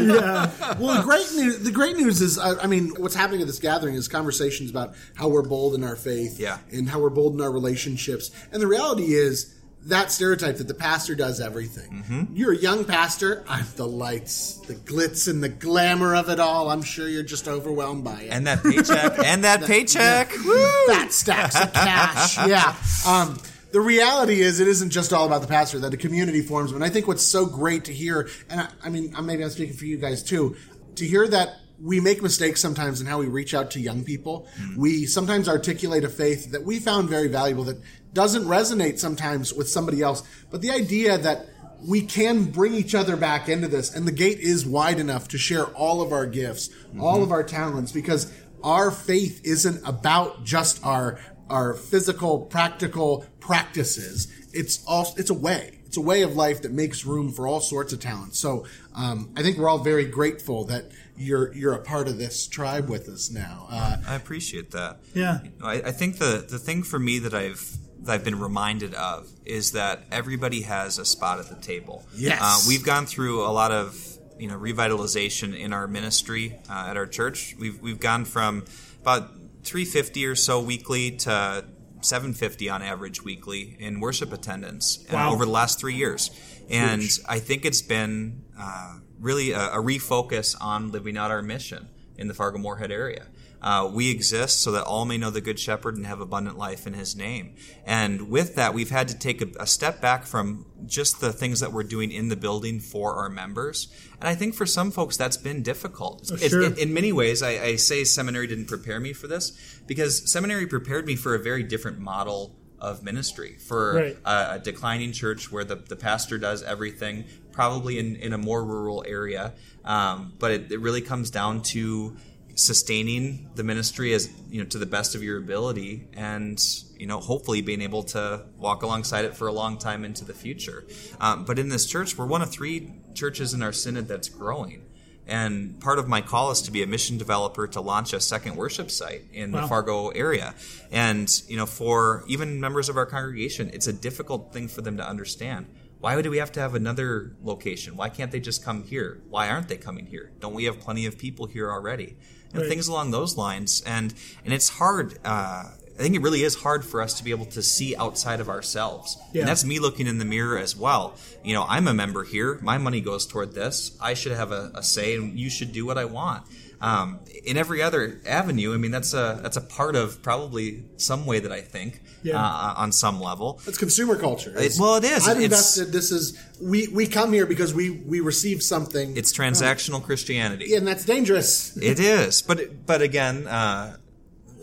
Yeah. 0.00 0.50
Well, 0.78 0.96
the 0.96 1.02
great 1.02 1.26
news, 1.34 1.58
the 1.60 1.70
great 1.70 1.96
news 1.96 2.20
is, 2.20 2.38
I, 2.38 2.54
I 2.62 2.66
mean, 2.66 2.90
what's 2.98 3.14
happening 3.14 3.40
at 3.40 3.46
this 3.46 3.58
gathering 3.58 3.94
is 3.94 4.08
conversations 4.08 4.70
about 4.70 4.94
how 5.14 5.28
we're 5.28 5.42
bold 5.42 5.74
in 5.74 5.84
our 5.84 5.96
faith, 5.96 6.38
Yeah. 6.38 6.58
and 6.72 6.88
how 6.88 7.00
we're 7.00 7.10
bold 7.10 7.34
in 7.34 7.40
our 7.40 7.50
relationships. 7.50 8.30
And 8.52 8.60
the 8.62 8.66
reality 8.66 9.12
is 9.14 9.54
that 9.86 10.10
stereotype 10.10 10.56
that 10.58 10.68
the 10.68 10.74
pastor 10.74 11.14
does 11.14 11.40
everything. 11.40 11.90
Mm-hmm. 12.04 12.36
You're 12.36 12.52
a 12.52 12.56
young 12.56 12.84
pastor. 12.84 13.44
I'm 13.48 13.64
the 13.76 13.86
lights, 13.86 14.56
the 14.66 14.74
glitz, 14.74 15.28
and 15.28 15.42
the 15.42 15.48
glamour 15.48 16.14
of 16.14 16.28
it 16.28 16.38
all. 16.40 16.70
I'm 16.70 16.82
sure 16.82 17.08
you're 17.08 17.22
just 17.22 17.48
overwhelmed 17.48 18.04
by 18.04 18.20
it. 18.22 18.30
and 18.30 18.46
that 18.46 18.62
paycheck. 18.62 19.18
And 19.24 19.44
that 19.44 19.62
paycheck. 19.66 20.30
That 20.88 21.08
stacks 21.12 21.60
of 21.60 21.72
cash. 21.72 22.36
yeah. 22.46 22.74
Um, 23.06 23.38
the 23.72 23.80
reality 23.80 24.40
is, 24.40 24.60
it 24.60 24.68
isn't 24.68 24.90
just 24.90 25.12
all 25.12 25.26
about 25.26 25.42
the 25.42 25.48
pastor; 25.48 25.78
that 25.80 25.94
a 25.94 25.96
community 25.96 26.42
forms. 26.42 26.72
And 26.72 26.84
I 26.84 26.88
think 26.88 27.06
what's 27.06 27.22
so 27.22 27.46
great 27.46 27.84
to 27.86 27.92
hear, 27.92 28.28
and 28.48 28.60
I, 28.60 28.68
I 28.84 28.88
mean, 28.90 29.14
maybe 29.22 29.44
I'm 29.44 29.50
speaking 29.50 29.76
for 29.76 29.86
you 29.86 29.96
guys 29.96 30.22
too, 30.22 30.56
to 30.96 31.06
hear 31.06 31.26
that 31.28 31.56
we 31.82 32.00
make 32.00 32.22
mistakes 32.22 32.60
sometimes 32.60 33.00
in 33.00 33.06
how 33.06 33.18
we 33.18 33.26
reach 33.26 33.54
out 33.54 33.70
to 33.72 33.80
young 33.80 34.04
people. 34.04 34.46
Mm-hmm. 34.58 34.80
We 34.80 35.06
sometimes 35.06 35.48
articulate 35.48 36.04
a 36.04 36.08
faith 36.08 36.50
that 36.52 36.64
we 36.64 36.78
found 36.78 37.08
very 37.08 37.28
valuable 37.28 37.64
that 37.64 37.80
doesn't 38.12 38.44
resonate 38.44 38.98
sometimes 38.98 39.52
with 39.52 39.68
somebody 39.68 40.02
else. 40.02 40.22
But 40.50 40.60
the 40.60 40.70
idea 40.70 41.16
that 41.16 41.46
we 41.86 42.02
can 42.02 42.44
bring 42.44 42.74
each 42.74 42.94
other 42.94 43.16
back 43.16 43.48
into 43.48 43.66
this, 43.66 43.94
and 43.94 44.06
the 44.06 44.12
gate 44.12 44.40
is 44.40 44.66
wide 44.66 44.98
enough 44.98 45.28
to 45.28 45.38
share 45.38 45.64
all 45.66 46.02
of 46.02 46.12
our 46.12 46.26
gifts, 46.26 46.68
all 46.98 47.14
mm-hmm. 47.14 47.22
of 47.22 47.32
our 47.32 47.42
talents, 47.42 47.92
because 47.92 48.30
our 48.62 48.90
faith 48.90 49.40
isn't 49.44 49.86
about 49.88 50.44
just 50.44 50.84
our 50.84 51.18
our 51.50 51.74
physical, 51.74 52.40
practical 52.40 53.26
practices. 53.40 54.28
It's 54.52 54.82
all 54.86 55.12
it's 55.16 55.30
a 55.30 55.34
way. 55.34 55.78
It's 55.86 55.96
a 55.96 56.00
way 56.00 56.22
of 56.22 56.36
life 56.36 56.62
that 56.62 56.70
makes 56.70 57.04
room 57.04 57.32
for 57.32 57.48
all 57.48 57.60
sorts 57.60 57.92
of 57.92 57.98
talents. 57.98 58.38
So 58.38 58.64
um, 58.94 59.32
I 59.36 59.42
think 59.42 59.58
we're 59.58 59.68
all 59.68 59.78
very 59.78 60.04
grateful 60.04 60.64
that 60.66 60.92
you're 61.16 61.52
you're 61.52 61.74
a 61.74 61.82
part 61.82 62.08
of 62.08 62.16
this 62.16 62.46
tribe 62.46 62.88
with 62.88 63.08
us 63.08 63.30
now. 63.30 63.66
Uh, 63.68 63.96
I 64.06 64.14
appreciate 64.14 64.70
that. 64.70 65.00
Yeah. 65.14 65.42
You 65.42 65.50
know, 65.58 65.66
I, 65.66 65.74
I 65.86 65.92
think 65.92 66.18
the 66.18 66.46
the 66.48 66.58
thing 66.58 66.82
for 66.84 66.98
me 66.98 67.18
that 67.18 67.34
I've 67.34 67.76
that 68.04 68.12
I've 68.12 68.24
been 68.24 68.38
reminded 68.38 68.94
of 68.94 69.28
is 69.44 69.72
that 69.72 70.04
everybody 70.10 70.62
has 70.62 70.98
a 70.98 71.04
spot 71.04 71.38
at 71.40 71.48
the 71.48 71.56
table. 71.56 72.06
Yes. 72.14 72.38
uh, 72.40 72.60
we've 72.68 72.84
gone 72.84 73.06
through 73.06 73.44
a 73.44 73.50
lot 73.52 73.72
of 73.72 74.16
you 74.38 74.48
know 74.48 74.58
revitalization 74.58 75.58
in 75.58 75.72
our 75.72 75.86
ministry 75.86 76.56
uh, 76.70 76.86
at 76.88 76.96
our 76.96 77.06
church. 77.06 77.56
We've 77.58 77.80
we've 77.80 78.00
gone 78.00 78.24
from 78.24 78.64
about 79.02 79.30
350 79.70 80.26
or 80.26 80.34
so 80.34 80.60
weekly 80.60 81.12
to 81.12 81.64
750 82.00 82.68
on 82.68 82.82
average 82.82 83.22
weekly 83.22 83.76
in 83.78 84.00
worship 84.00 84.32
attendance 84.32 85.04
uh, 85.10 85.14
Wow. 85.14 85.32
over 85.32 85.44
the 85.44 85.50
last 85.50 85.78
three 85.78 85.94
years, 85.94 86.30
and 86.68 87.02
I 87.28 87.38
think 87.38 87.64
it's 87.64 87.82
been 87.82 88.42
uh, 88.58 88.98
really 89.20 89.52
a, 89.52 89.60
a 89.72 89.82
refocus 89.82 90.56
on 90.60 90.90
living 90.90 91.16
out 91.16 91.30
our 91.30 91.42
mission 91.42 91.88
in 92.16 92.26
the 92.28 92.34
Fargo 92.34 92.58
Moorhead 92.58 92.90
area. 92.90 93.26
Uh, 93.62 93.90
we 93.92 94.10
exist 94.10 94.60
so 94.60 94.72
that 94.72 94.84
all 94.84 95.04
may 95.04 95.18
know 95.18 95.30
the 95.30 95.40
Good 95.40 95.58
Shepherd 95.58 95.96
and 95.96 96.06
have 96.06 96.20
abundant 96.20 96.56
life 96.56 96.86
in 96.86 96.94
His 96.94 97.14
name. 97.14 97.54
And 97.84 98.30
with 98.30 98.54
that, 98.56 98.72
we've 98.72 98.90
had 98.90 99.08
to 99.08 99.18
take 99.18 99.42
a, 99.42 99.48
a 99.60 99.66
step 99.66 100.00
back 100.00 100.24
from 100.24 100.66
just 100.86 101.20
the 101.20 101.32
things 101.32 101.60
that 101.60 101.72
we're 101.72 101.82
doing 101.82 102.10
in 102.10 102.28
the 102.28 102.36
building 102.36 102.80
for 102.80 103.14
our 103.16 103.28
members. 103.28 103.88
And 104.18 104.28
I 104.28 104.34
think 104.34 104.54
for 104.54 104.64
some 104.66 104.90
folks, 104.90 105.16
that's 105.18 105.36
been 105.36 105.62
difficult. 105.62 106.22
It's- 106.32 106.50
sure. 106.50 106.62
in, 106.62 106.78
in 106.78 106.94
many 106.94 107.12
ways, 107.12 107.42
I, 107.42 107.50
I 107.62 107.76
say 107.76 108.04
seminary 108.04 108.46
didn't 108.46 108.66
prepare 108.66 108.98
me 108.98 109.12
for 109.12 109.26
this 109.26 109.52
because 109.86 110.30
seminary 110.30 110.66
prepared 110.66 111.06
me 111.06 111.16
for 111.16 111.34
a 111.34 111.38
very 111.38 111.62
different 111.62 111.98
model 111.98 112.56
of 112.78 113.02
ministry 113.02 113.56
for 113.58 113.94
Right. 113.94 114.16
a, 114.24 114.54
a 114.54 114.58
declining 114.58 115.12
church 115.12 115.52
where 115.52 115.64
the, 115.64 115.76
the 115.76 115.96
pastor 115.96 116.38
does 116.38 116.62
everything, 116.62 117.24
probably 117.52 117.98
in, 117.98 118.16
in 118.16 118.32
a 118.32 118.38
more 118.38 118.64
rural 118.64 119.04
area. 119.06 119.52
Um, 119.84 120.32
but 120.38 120.50
it, 120.50 120.72
it 120.72 120.80
really 120.80 121.02
comes 121.02 121.28
down 121.30 121.60
to 121.74 122.16
sustaining 122.60 123.48
the 123.54 123.64
ministry 123.64 124.12
as 124.12 124.30
you 124.50 124.62
know 124.62 124.68
to 124.68 124.76
the 124.76 124.86
best 124.86 125.14
of 125.14 125.22
your 125.22 125.38
ability 125.38 126.06
and 126.12 126.62
you 126.98 127.06
know 127.06 127.18
hopefully 127.18 127.62
being 127.62 127.80
able 127.80 128.02
to 128.02 128.44
walk 128.58 128.82
alongside 128.82 129.24
it 129.24 129.34
for 129.34 129.48
a 129.48 129.52
long 129.52 129.78
time 129.78 130.04
into 130.04 130.24
the 130.24 130.34
future 130.34 130.84
um, 131.20 131.44
but 131.44 131.58
in 131.58 131.70
this 131.70 131.86
church 131.86 132.18
we're 132.18 132.26
one 132.26 132.42
of 132.42 132.50
three 132.50 132.92
churches 133.14 133.54
in 133.54 133.62
our 133.62 133.72
synod 133.72 134.06
that's 134.06 134.28
growing 134.28 134.84
and 135.26 135.80
part 135.80 135.98
of 135.98 136.08
my 136.08 136.20
call 136.20 136.50
is 136.50 136.60
to 136.62 136.72
be 136.72 136.82
a 136.82 136.86
mission 136.86 137.16
developer 137.16 137.66
to 137.68 137.80
launch 137.80 138.12
a 138.12 138.20
second 138.20 138.56
worship 138.56 138.90
site 138.90 139.22
in 139.32 139.52
the 139.52 139.62
Fargo 139.68 140.08
area. 140.08 140.56
And, 140.90 141.30
you 141.46 141.56
know, 141.56 141.66
for 141.66 142.24
even 142.26 142.58
members 142.58 142.88
of 142.88 142.96
our 142.96 143.06
congregation, 143.06 143.70
it's 143.72 143.86
a 143.86 143.92
difficult 143.92 144.52
thing 144.52 144.66
for 144.66 144.82
them 144.82 144.96
to 144.96 145.06
understand. 145.06 145.66
Why 146.00 146.20
do 146.20 146.30
we 146.30 146.38
have 146.38 146.50
to 146.52 146.60
have 146.60 146.74
another 146.74 147.36
location? 147.42 147.96
Why 147.96 148.08
can't 148.08 148.32
they 148.32 148.40
just 148.40 148.64
come 148.64 148.82
here? 148.82 149.22
Why 149.28 149.50
aren't 149.50 149.68
they 149.68 149.76
coming 149.76 150.06
here? 150.06 150.32
Don't 150.40 150.54
we 150.54 150.64
have 150.64 150.80
plenty 150.80 151.06
of 151.06 151.16
people 151.16 151.46
here 151.46 151.70
already? 151.70 152.16
And 152.52 152.62
Right. 152.62 152.68
things 152.68 152.88
along 152.88 153.10
those 153.12 153.36
lines. 153.36 153.82
And 153.86 154.12
and 154.44 154.52
it's 154.52 154.68
hard. 154.70 155.18
Uh, 155.24 155.64
I 155.98 156.02
think 156.02 156.14
it 156.16 156.22
really 156.22 156.42
is 156.44 156.54
hard 156.56 156.82
for 156.84 157.02
us 157.02 157.12
to 157.14 157.24
be 157.24 157.30
able 157.30 157.44
to 157.46 157.62
see 157.62 157.94
outside 157.94 158.40
of 158.40 158.48
ourselves. 158.48 159.18
Yeah. 159.34 159.40
And 159.42 159.48
that's 159.48 159.64
me 159.64 159.78
looking 159.78 160.06
in 160.06 160.18
the 160.18 160.24
mirror 160.24 160.56
as 160.56 160.74
well. 160.74 161.14
You 161.44 161.52
know, 161.52 161.66
I'm 161.68 161.86
a 161.86 161.92
member 161.94 162.24
here. 162.24 162.58
My 162.62 162.78
money 162.78 163.02
goes 163.02 163.26
toward 163.26 163.54
this. 163.54 163.92
I 164.00 164.14
should 164.14 164.32
have 164.32 164.50
a, 164.50 164.70
a 164.74 164.82
say, 164.82 165.14
and 165.14 165.38
you 165.38 165.50
should 165.50 165.72
do 165.72 165.84
what 165.84 165.98
I 165.98 166.06
want. 166.06 166.42
Um, 166.82 167.20
in 167.44 167.58
every 167.58 167.82
other 167.82 168.20
avenue, 168.26 168.72
I 168.72 168.78
mean, 168.78 168.90
that's 168.90 169.12
a 169.12 169.38
that's 169.42 169.58
a 169.58 169.60
part 169.60 169.96
of 169.96 170.22
probably 170.22 170.84
some 170.96 171.26
way 171.26 171.38
that 171.38 171.52
I 171.52 171.60
think 171.60 172.00
Yeah. 172.22 172.42
uh, 172.42 172.74
on 172.76 172.90
some 172.92 173.20
level. 173.20 173.60
it's 173.66 173.76
consumer 173.76 174.16
culture. 174.16 174.50
It's- 174.56 174.78
well, 174.80 174.96
it 174.96 175.04
is. 175.04 175.28
I've 175.28 175.36
It's- 175.36 175.44
invested. 175.76 175.92
This 175.92 176.10
is 176.10 176.38
we 176.60 176.88
we 176.88 177.06
come 177.06 177.32
here 177.34 177.44
because 177.44 177.74
we 177.74 177.90
we 177.90 178.20
receive 178.20 178.62
something. 178.62 179.14
It's 179.16 179.30
transactional 179.32 180.02
Christianity. 180.02 180.74
and 180.74 180.86
that's 180.86 181.04
dangerous. 181.04 181.76
It 181.82 182.00
is, 182.00 182.40
but 182.40 182.86
but 182.86 183.02
again, 183.02 183.46
uh, 183.46 183.96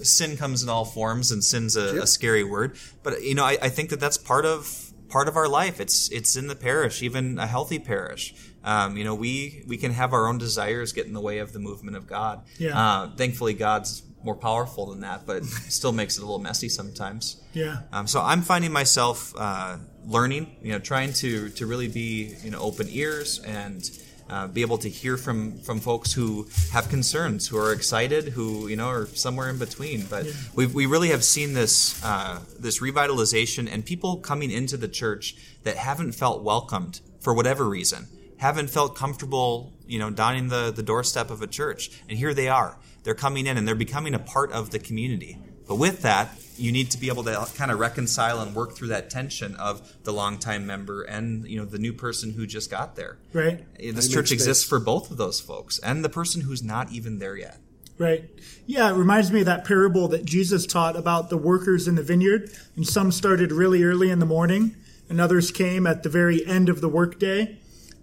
sin 0.01 0.37
comes 0.37 0.63
in 0.63 0.69
all 0.69 0.85
forms, 0.85 1.31
and 1.31 1.43
sin's 1.43 1.75
a, 1.77 1.93
Yep. 1.95 2.03
a 2.03 2.07
scary 2.07 2.43
word. 2.43 2.77
But 3.03 3.21
you 3.23 3.35
know, 3.35 3.45
I, 3.45 3.57
I 3.61 3.69
think 3.69 3.89
that 3.91 3.99
that's 3.99 4.17
part 4.17 4.45
of 4.45 4.91
part 5.09 5.27
of 5.27 5.35
our 5.35 5.47
life. 5.47 5.79
It's 5.79 6.09
it's 6.11 6.35
in 6.35 6.47
the 6.47 6.55
parish, 6.55 7.01
even 7.03 7.37
a 7.39 7.45
healthy 7.47 7.79
parish. 7.79 8.33
Um, 8.63 8.97
you 8.97 9.03
know, 9.03 9.15
we 9.15 9.63
we 9.67 9.77
can 9.77 9.91
have 9.91 10.13
our 10.13 10.27
own 10.27 10.37
desires 10.37 10.93
get 10.93 11.05
in 11.05 11.13
the 11.13 11.21
way 11.21 11.39
of 11.39 11.53
the 11.53 11.59
movement 11.59 11.97
of 11.97 12.07
God. 12.07 12.43
Yeah. 12.57 12.77
Uh, 12.77 13.15
thankfully, 13.15 13.53
God's 13.53 14.03
more 14.23 14.35
powerful 14.35 14.87
than 14.87 15.01
that, 15.01 15.25
but 15.25 15.45
still 15.69 15.93
makes 15.93 16.17
it 16.17 16.21
a 16.21 16.25
little 16.25 16.39
messy 16.39 16.69
sometimes. 16.69 17.41
Yeah. 17.53 17.79
Um, 17.93 18.07
so 18.07 18.21
I'm 18.21 18.41
finding 18.41 18.71
myself 18.71 19.33
uh, 19.37 19.77
learning, 20.05 20.57
you 20.61 20.71
know, 20.73 20.79
trying 20.79 21.13
to 21.13 21.49
to 21.49 21.65
really 21.65 21.87
be 21.87 22.35
you 22.43 22.51
know 22.51 22.59
open 22.59 22.87
ears 22.89 23.39
and 23.39 23.89
uh, 24.29 24.47
be 24.47 24.61
able 24.61 24.77
to 24.79 24.89
hear 24.89 25.17
from 25.17 25.57
from 25.59 25.79
folks 25.79 26.13
who 26.13 26.47
have 26.71 26.89
concerns, 26.89 27.47
who 27.47 27.57
are 27.57 27.71
excited, 27.71 28.29
who 28.29 28.67
you 28.67 28.75
know 28.75 28.87
are 28.87 29.07
somewhere 29.07 29.49
in 29.49 29.57
between. 29.57 30.05
But 30.05 30.25
we 30.55 30.65
we 30.65 30.85
really 30.85 31.09
have 31.09 31.23
seen 31.23 31.53
this 31.53 32.03
uh, 32.03 32.41
this 32.59 32.81
revitalization 32.81 33.71
and 33.71 33.85
people 33.85 34.17
coming 34.17 34.51
into 34.51 34.77
the 34.77 34.87
church 34.87 35.35
that 35.63 35.77
haven't 35.77 36.13
felt 36.13 36.43
welcomed 36.43 36.99
for 37.19 37.33
whatever 37.33 37.67
reason, 37.67 38.07
haven't 38.37 38.69
felt 38.69 38.95
comfortable, 38.95 39.73
you 39.87 39.99
know, 39.99 40.09
donning 40.09 40.49
the 40.49 40.71
the 40.71 40.83
doorstep 40.83 41.29
of 41.29 41.41
a 41.41 41.47
church, 41.47 41.91
and 42.09 42.17
here 42.17 42.33
they 42.33 42.47
are. 42.47 42.77
They're 43.03 43.15
coming 43.15 43.47
in 43.47 43.57
and 43.57 43.67
they're 43.67 43.75
becoming 43.75 44.13
a 44.13 44.19
part 44.19 44.51
of 44.51 44.71
the 44.71 44.79
community. 44.79 45.37
But 45.67 45.75
with 45.75 46.01
that, 46.01 46.31
you 46.57 46.71
need 46.71 46.91
to 46.91 46.97
be 46.97 47.07
able 47.09 47.23
to 47.25 47.47
kind 47.55 47.71
of 47.71 47.79
reconcile 47.79 48.39
and 48.41 48.55
work 48.55 48.73
through 48.73 48.87
that 48.89 49.09
tension 49.09 49.55
of 49.55 50.03
the 50.03 50.13
longtime 50.13 50.65
member 50.65 51.03
and 51.03 51.47
you 51.47 51.57
know 51.57 51.65
the 51.65 51.77
new 51.77 51.93
person 51.93 52.33
who 52.33 52.47
just 52.47 52.71
got 52.71 52.95
there. 52.95 53.17
Right. 53.33 53.63
This 53.77 53.95
makes 53.95 54.07
church 54.09 54.29
sense. 54.29 54.41
exists 54.41 54.63
for 54.63 54.79
both 54.79 55.11
of 55.11 55.17
those 55.17 55.39
folks 55.39 55.79
and 55.79 56.03
the 56.03 56.09
person 56.09 56.41
who's 56.41 56.63
not 56.63 56.91
even 56.91 57.19
there 57.19 57.37
yet. 57.37 57.59
Right. 57.97 58.29
Yeah, 58.67 58.91
it 58.91 58.93
reminds 58.93 59.31
me 59.31 59.39
of 59.39 59.47
that 59.47 59.65
parable 59.65 60.07
that 60.09 60.23
Jesus 60.23 60.67
taught 60.67 60.95
about 60.95 61.29
the 61.29 61.37
workers 61.37 61.87
in 61.87 61.95
the 61.95 62.03
vineyard. 62.03 62.51
And 62.75 62.87
some 62.87 63.11
started 63.11 63.51
really 63.51 63.83
early 63.83 64.11
in 64.11 64.19
the 64.19 64.25
morning, 64.25 64.75
and 65.09 65.19
others 65.19 65.49
came 65.49 65.87
at 65.87 66.03
the 66.03 66.09
very 66.09 66.45
end 66.45 66.69
of 66.69 66.79
the 66.79 66.89
workday. 66.89 67.57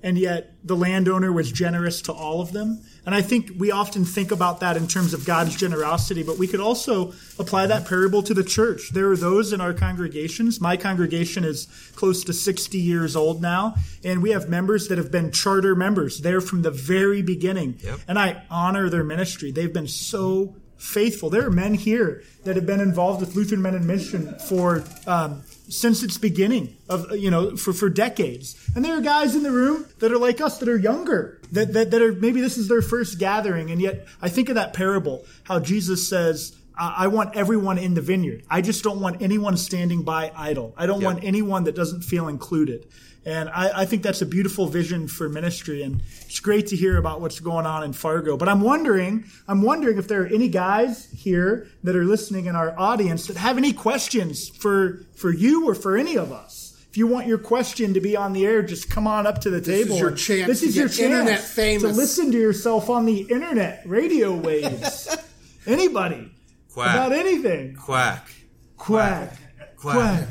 And 0.05 0.19
yet 0.19 0.53
the 0.63 0.77
landowner 0.77 1.33
was 1.33 1.51
generous 1.51 2.03
to 2.03 2.13
all 2.13 2.43
of 2.43 2.53
them. 2.53 2.83
And 3.07 3.15
I 3.15 3.23
think 3.23 3.53
we 3.57 3.71
often 3.71 4.05
think 4.05 4.31
about 4.31 4.61
that 4.61 4.77
in 4.77 4.87
terms 4.87 5.15
of 5.15 5.25
God's 5.25 5.57
generosity, 5.57 6.23
but 6.23 6.37
we 6.37 6.47
could 6.47 6.61
also 6.61 7.15
apply 7.39 7.67
that 7.67 7.87
parable 7.87 8.23
to 8.23 8.35
the 8.35 8.45
church. 8.45 8.91
There 8.91 9.11
are 9.11 9.17
those 9.17 9.55
in 9.55 9.63
our 9.63 9.73
congregations. 9.73 10.61
My 10.61 10.77
congregation 10.77 11.43
is 11.43 11.69
close 11.97 12.23
to 12.25 12.35
60 12.35 12.77
years 12.77 13.17
old 13.17 13.41
now, 13.41 13.77
and 14.05 14.23
we 14.23 14.31
have 14.31 14.47
members 14.47 14.89
that 14.89 14.99
have 14.99 15.11
been 15.11 15.33
charter 15.33 15.75
members 15.75 16.21
there 16.21 16.43
from 16.43 16.61
the 16.61 16.71
very 16.71 17.23
beginning. 17.23 17.79
Yep. 17.83 18.01
And 18.07 18.19
I 18.19 18.43
honor 18.51 18.91
their 18.91 19.05
ministry. 19.05 19.53
They've 19.53 19.73
been 19.73 19.89
so 19.89 20.55
faithful. 20.77 21.31
There 21.31 21.47
are 21.47 21.51
men 21.51 21.75
here 21.75 22.23
that 22.45 22.57
have 22.57 22.67
been 22.67 22.81
involved 22.81 23.21
with 23.21 23.35
Lutheran 23.35 23.63
Men 23.63 23.75
in 23.75 23.87
Mission 23.87 24.39
for 24.39 24.85
um, 25.07 25.43
since 25.69 26.03
its 26.03 26.19
beginning 26.19 26.77
of 26.89 27.11
uh, 27.11 27.15
you 27.15 27.31
know 27.31 27.57
for 27.57 27.73
for 27.73 27.89
decades. 27.89 28.57
And 28.75 28.85
there 28.85 28.97
are 28.97 29.01
guys 29.01 29.35
in 29.35 29.43
the 29.43 29.51
room 29.53 29.87
that 30.01 30.13
are 30.13 30.19
like 30.19 30.41
us 30.41 30.59
that 30.59 30.69
are 30.69 30.77
younger 30.79 31.41
that 31.53 31.73
that, 31.73 31.91
that 31.91 32.03
are 32.03 32.13
maybe 32.13 32.41
this 32.41 32.57
is 32.59 32.69
their 32.69 32.83
first 32.83 33.19
gathering. 33.19 33.71
And 33.71 33.81
yet 33.81 34.07
I 34.21 34.29
think 34.29 34.49
of 34.49 34.55
that 34.57 34.73
parable 34.75 35.25
how 35.45 35.61
Jesus 35.61 36.09
says. 36.09 36.55
I 36.77 37.05
I 37.05 37.07
want 37.07 37.37
everyone 37.37 37.79
in 37.79 37.95
the 37.95 38.01
vineyard. 38.01 38.43
I 38.51 38.61
just 38.61 38.83
don't 38.83 39.01
want 39.01 39.23
anyone 39.23 39.57
standing 39.57 40.03
by 40.03 40.33
idle. 40.37 40.75
I 40.77 40.87
don't 40.87 41.01
Yep. 41.03 41.07
want 41.15 41.25
anyone 41.25 41.65
that 41.65 41.77
doesn't 41.77 42.03
feel 42.03 42.27
included. 42.27 42.87
And 43.27 43.49
I, 43.49 43.83
I 43.83 43.85
think 43.87 44.03
that's 44.03 44.21
a 44.23 44.27
beautiful 44.27 44.67
vision 44.67 45.09
for 45.09 45.29
ministry. 45.29 45.83
And 45.83 46.03
it's 46.27 46.41
great 46.41 46.67
to 46.69 46.77
hear 46.77 46.99
about 46.99 47.21
what's 47.21 47.41
going 47.41 47.65
on 47.67 47.83
in 47.83 47.93
Fargo. 47.95 48.37
But 48.37 48.49
I'm 48.51 48.61
wondering, 48.61 49.25
I'm 49.49 49.63
wondering 49.63 49.97
if 49.99 50.09
there 50.09 50.23
are 50.23 50.27
any 50.27 50.49
guys 50.49 51.09
here 51.17 51.69
that 51.85 51.97
are 51.97 52.05
listening 52.05 52.47
in 52.47 52.55
our 52.57 52.79
audience 52.79 53.27
that 53.29 53.37
have 53.39 53.57
any 53.57 53.73
questions 53.73 54.49
for, 54.51 55.07
for 55.15 55.33
you 55.33 55.67
or 55.69 55.75
for 55.75 55.97
any 55.97 56.17
of 56.17 56.33
us. 56.33 56.61
If 56.91 56.99
you 56.99 57.07
want 57.09 57.27
your 57.27 57.39
question 57.39 57.95
to 57.95 58.01
be 58.01 58.15
on 58.17 58.35
the 58.35 58.47
air, 58.47 58.63
just 58.63 58.89
come 58.89 59.07
on 59.09 59.27
up 59.27 59.41
to 59.41 59.51
the 59.51 59.57
is 59.57 59.67
table. 59.67 59.97
your 59.97 60.13
chance 60.13 60.47
This 60.47 60.61
to 60.61 60.67
is 60.67 60.77
your 60.77 60.87
get 60.89 60.97
chance 60.97 61.57
internet 61.57 61.81
to 61.81 61.89
listen 61.89 62.31
to 62.31 62.39
yourself 62.39 62.89
on 62.91 63.05
the 63.05 63.23
internet, 63.23 63.83
radio 63.85 64.33
waves. 64.37 65.09
Anybody. 65.67 66.31
Quack. 66.73 66.95
About 66.95 67.13
anything. 67.13 67.75
Quack. 67.77 68.29
Quack. 68.77 69.31
Quack. 69.77 69.95
Quack. 69.95 70.29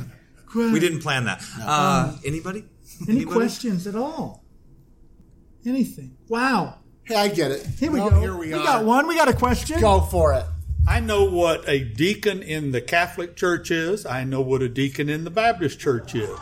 Quack. 0.47 0.73
We 0.73 0.79
didn't 0.79 0.99
plan 0.99 1.25
that. 1.25 1.43
Uh, 1.59 2.15
anybody? 2.23 2.63
Any 3.07 3.17
Anybody? 3.17 3.35
questions 3.35 3.87
at 3.87 3.95
all? 3.95 4.43
Anything? 5.65 6.17
Wow. 6.27 6.79
Hey, 7.03 7.15
I 7.15 7.27
get 7.29 7.51
it. 7.51 7.65
Here 7.65 7.91
we 7.91 7.99
Well, 7.99 8.09
go. 8.09 8.19
Here 8.19 8.35
we, 8.35 8.53
are. 8.53 8.59
We 8.59 8.63
got 8.65 8.85
one. 8.85 9.07
We 9.07 9.15
got 9.15 9.27
a 9.29 9.33
question. 9.33 9.79
Go 9.79 10.01
for 10.01 10.33
it. 10.33 10.45
I 10.87 10.99
know 10.99 11.23
what 11.25 11.67
a 11.67 11.83
deacon 11.83 12.41
in 12.43 12.71
the 12.71 12.81
Catholic 12.81 13.35
Church 13.37 13.71
is. 13.71 14.05
I 14.05 14.25
know 14.25 14.41
what 14.41 14.61
a 14.61 14.67
deacon 14.69 15.09
in 15.09 15.23
the 15.23 15.29
Baptist 15.29 15.79
Church 15.79 16.13
is. 16.15 16.37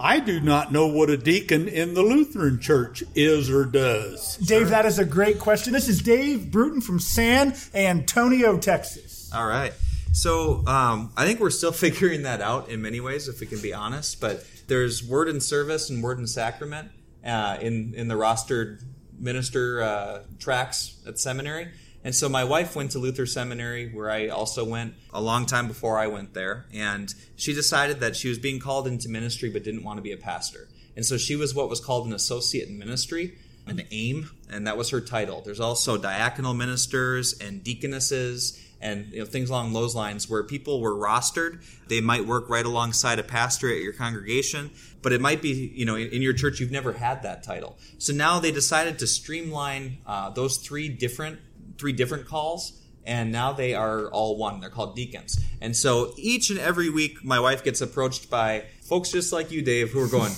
I 0.00 0.18
do 0.18 0.40
not 0.40 0.72
know 0.72 0.88
what 0.88 1.08
a 1.10 1.16
deacon 1.16 1.68
in 1.68 1.94
the 1.94 2.02
Lutheran 2.02 2.58
Church 2.58 3.04
is 3.14 3.48
or 3.48 3.64
does. 3.64 4.36
Dave, 4.38 4.70
that 4.70 4.84
is 4.86 4.98
a 4.98 5.04
great 5.04 5.38
question. 5.38 5.72
This 5.72 5.88
is 5.88 6.02
Dave 6.02 6.50
Bruton 6.50 6.80
from 6.80 6.98
San 6.98 7.54
Antonio, 7.72 8.58
Texas. 8.58 9.30
All 9.32 9.46
right. 9.46 9.72
So 10.12 10.66
um, 10.66 11.12
I 11.16 11.24
think 11.24 11.38
we're 11.38 11.50
still 11.50 11.72
figuring 11.86 12.22
that 12.22 12.40
out 12.40 12.68
in 12.68 12.82
many 12.82 13.00
ways, 13.00 13.28
if 13.28 13.38
we 13.40 13.46
can 13.46 13.60
be 13.60 13.72
honest. 13.72 14.20
But 14.20 14.44
there's 14.66 15.02
word 15.02 15.28
and 15.28 15.42
service 15.42 15.90
and 15.90 16.02
word 16.02 16.18
and 16.18 16.28
sacrament 16.28 16.90
uh, 17.24 17.58
in 17.60 17.94
in 17.94 18.08
the 18.08 18.14
rostered 18.14 18.82
minister 19.18 19.82
uh, 19.82 20.22
tracks 20.38 20.96
at 21.06 21.18
seminary. 21.18 21.68
And 22.04 22.14
so 22.14 22.28
my 22.28 22.44
wife 22.44 22.76
went 22.76 22.90
to 22.90 22.98
Luther 22.98 23.24
Seminary, 23.24 23.90
where 23.90 24.10
I 24.10 24.28
also 24.28 24.62
went 24.62 24.94
a 25.14 25.22
long 25.22 25.46
time 25.46 25.68
before 25.68 25.98
I 25.98 26.06
went 26.06 26.34
there. 26.34 26.66
And 26.74 27.12
she 27.34 27.54
decided 27.54 28.00
that 28.00 28.14
she 28.14 28.28
was 28.28 28.38
being 28.38 28.60
called 28.60 28.86
into 28.86 29.08
ministry 29.08 29.48
but 29.48 29.64
didn't 29.64 29.84
want 29.84 29.96
to 29.96 30.02
be 30.02 30.12
a 30.12 30.18
pastor. 30.18 30.68
And 30.96 31.06
so 31.06 31.16
she 31.16 31.34
was 31.34 31.54
what 31.54 31.70
was 31.70 31.80
called 31.80 32.06
an 32.06 32.12
associate 32.12 32.68
in 32.68 32.78
ministry, 32.78 33.38
an 33.66 33.82
AIM, 33.90 34.30
and 34.50 34.66
that 34.66 34.76
was 34.76 34.90
her 34.90 35.00
title. 35.00 35.40
There's 35.40 35.60
also 35.60 35.96
diaconal 35.96 36.54
ministers 36.54 37.32
and 37.40 37.64
deaconesses 37.64 38.60
and 38.84 39.10
you 39.12 39.20
know, 39.20 39.24
things 39.24 39.48
along 39.48 39.72
those 39.72 39.94
lines 39.94 40.28
where 40.28 40.44
people 40.44 40.80
were 40.80 40.94
rostered. 40.94 41.64
They 41.88 42.02
might 42.02 42.26
work 42.26 42.48
right 42.50 42.64
alongside 42.64 43.18
a 43.18 43.24
pastor 43.24 43.72
at 43.72 43.78
your 43.78 43.94
congregation, 43.94 44.70
but 45.02 45.12
it 45.12 45.20
might 45.20 45.40
be, 45.40 45.72
you 45.74 45.86
know, 45.86 45.96
in, 45.96 46.08
in 46.08 46.22
your 46.22 46.34
church, 46.34 46.60
you've 46.60 46.70
never 46.70 46.92
had 46.92 47.22
that 47.22 47.42
title. 47.42 47.78
So 47.98 48.12
now 48.12 48.38
they 48.38 48.52
decided 48.52 48.98
to 48.98 49.06
streamline 49.06 49.98
uh, 50.06 50.30
those 50.30 50.58
three 50.58 50.88
different 50.88 51.40
three 51.78 51.92
different 51.92 52.26
calls 52.26 52.80
and 53.04 53.32
now 53.32 53.52
they 53.52 53.74
are 53.74 54.06
all 54.10 54.36
one 54.36 54.60
they're 54.60 54.70
called 54.70 54.94
deacons 54.94 55.44
and 55.60 55.74
so 55.74 56.12
each 56.16 56.50
and 56.50 56.58
every 56.60 56.88
week 56.88 57.24
my 57.24 57.40
wife 57.40 57.64
gets 57.64 57.80
approached 57.80 58.30
by 58.30 58.64
folks 58.82 59.10
just 59.10 59.32
like 59.32 59.50
you 59.50 59.60
dave 59.60 59.90
who 59.90 60.00
are 60.00 60.08
going 60.08 60.32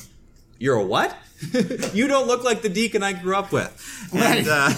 you're 0.58 0.76
a 0.76 0.84
what 0.84 1.16
you 1.92 2.08
don't 2.08 2.26
look 2.26 2.42
like 2.44 2.62
the 2.62 2.68
deacon 2.68 3.02
i 3.02 3.12
grew 3.12 3.36
up 3.36 3.52
with 3.52 3.70
and, 4.14 4.48
uh, 4.48 4.70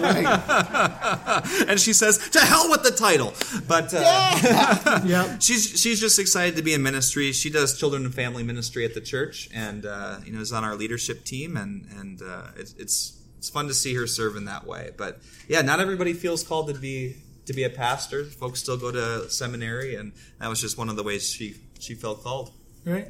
Right. 0.00 1.64
and 1.68 1.78
she 1.80 1.92
says 1.92 2.18
to 2.30 2.40
hell 2.40 2.68
with 2.70 2.82
the 2.82 2.90
title 2.90 3.32
but 3.68 3.92
uh, 3.94 5.00
Yep. 5.04 5.40
she's 5.42 5.78
she's 5.80 6.00
just 6.00 6.18
excited 6.18 6.56
to 6.56 6.62
be 6.62 6.72
in 6.74 6.82
ministry. 6.82 7.32
She 7.32 7.50
does 7.50 7.78
children 7.78 8.04
and 8.04 8.14
family 8.14 8.42
ministry 8.42 8.84
at 8.84 8.94
the 8.94 9.00
church, 9.00 9.48
and 9.54 9.84
uh, 9.86 10.18
you 10.24 10.32
know 10.32 10.40
is 10.40 10.52
on 10.52 10.64
our 10.64 10.74
leadership 10.74 11.24
team, 11.24 11.56
and 11.56 11.86
and 11.98 12.20
uh, 12.22 12.48
it's 12.56 12.74
it's 12.78 13.18
it's 13.38 13.48
fun 13.50 13.66
to 13.68 13.74
see 13.74 13.94
her 13.94 14.06
serve 14.06 14.36
in 14.36 14.44
that 14.46 14.66
way. 14.66 14.90
But 14.96 15.20
yeah, 15.48 15.62
not 15.62 15.80
everybody 15.80 16.12
feels 16.12 16.42
called 16.42 16.68
to 16.68 16.74
be 16.74 17.16
to 17.46 17.52
be 17.52 17.64
a 17.64 17.70
pastor. 17.70 18.24
Folks 18.24 18.60
still 18.60 18.76
go 18.76 18.90
to 18.90 19.30
seminary, 19.30 19.94
and 19.94 20.12
that 20.38 20.48
was 20.48 20.60
just 20.60 20.76
one 20.78 20.88
of 20.88 20.96
the 20.96 21.02
ways 21.02 21.28
she 21.28 21.56
she 21.78 21.94
felt 21.94 22.22
called. 22.22 22.52
Right. 22.84 23.08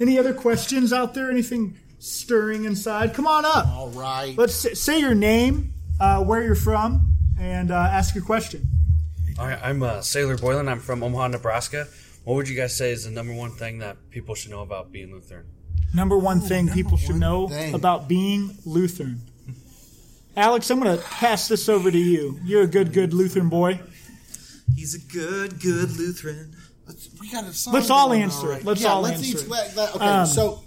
Any 0.00 0.18
other 0.18 0.32
questions 0.34 0.92
out 0.92 1.14
there? 1.14 1.30
Anything 1.30 1.76
stirring 1.98 2.64
inside? 2.64 3.14
Come 3.14 3.26
on 3.26 3.44
up. 3.44 3.66
All 3.68 3.90
right. 3.90 4.36
Let's 4.38 4.64
s- 4.64 4.78
say 4.78 5.00
your 5.00 5.14
name, 5.14 5.74
uh, 6.00 6.22
where 6.24 6.42
you're 6.42 6.54
from, 6.54 7.12
and 7.40 7.70
uh, 7.70 7.74
ask 7.74 8.14
your 8.14 8.24
question. 8.24 8.68
All 9.38 9.46
right, 9.46 9.58
I'm 9.62 9.82
uh, 9.82 10.00
Sailor 10.00 10.36
Boylan. 10.36 10.68
I'm 10.68 10.80
from 10.80 11.02
Omaha, 11.02 11.28
Nebraska. 11.28 11.86
What 12.24 12.34
would 12.34 12.48
you 12.48 12.56
guys 12.56 12.76
say 12.76 12.92
is 12.92 13.04
the 13.04 13.10
number 13.10 13.32
one 13.32 13.50
thing 13.52 13.78
that 13.78 13.96
people 14.10 14.34
should 14.34 14.50
know 14.50 14.62
about 14.62 14.92
being 14.92 15.12
Lutheran? 15.12 15.46
Number 15.94 16.18
one 16.18 16.40
thing 16.40 16.68
people 16.68 16.96
should 16.98 17.16
know 17.16 17.48
thing. 17.48 17.74
about 17.74 18.08
being 18.08 18.56
Lutheran. 18.66 19.22
Alex, 20.36 20.70
I'm 20.70 20.80
going 20.80 20.96
to 20.96 21.02
pass 21.02 21.48
this 21.48 21.68
over 21.68 21.90
to 21.90 21.98
you. 21.98 22.38
You're 22.44 22.62
a 22.62 22.66
good, 22.66 22.92
good 22.92 23.12
Lutheran 23.14 23.48
boy. 23.48 23.80
He's 24.76 24.94
a 24.94 24.98
good 25.12 25.60
good 25.60 25.96
Lutheran. 25.96 26.54
Let's, 26.88 27.08
we 27.20 27.30
got 27.30 27.44
a 27.44 27.52
song 27.52 27.74
Let's 27.74 27.90
all 27.90 28.12
answer 28.12 28.52
it. 28.52 28.64
Let's 28.64 28.82
yeah, 28.82 28.88
all 28.88 29.02
let's 29.02 29.18
answer 29.18 29.38
each 29.38 29.44
it. 29.44 29.48
let- 29.48 29.76
let- 29.76 29.94
okay, 29.94 30.04
Um, 30.04 30.26
so 30.26 30.62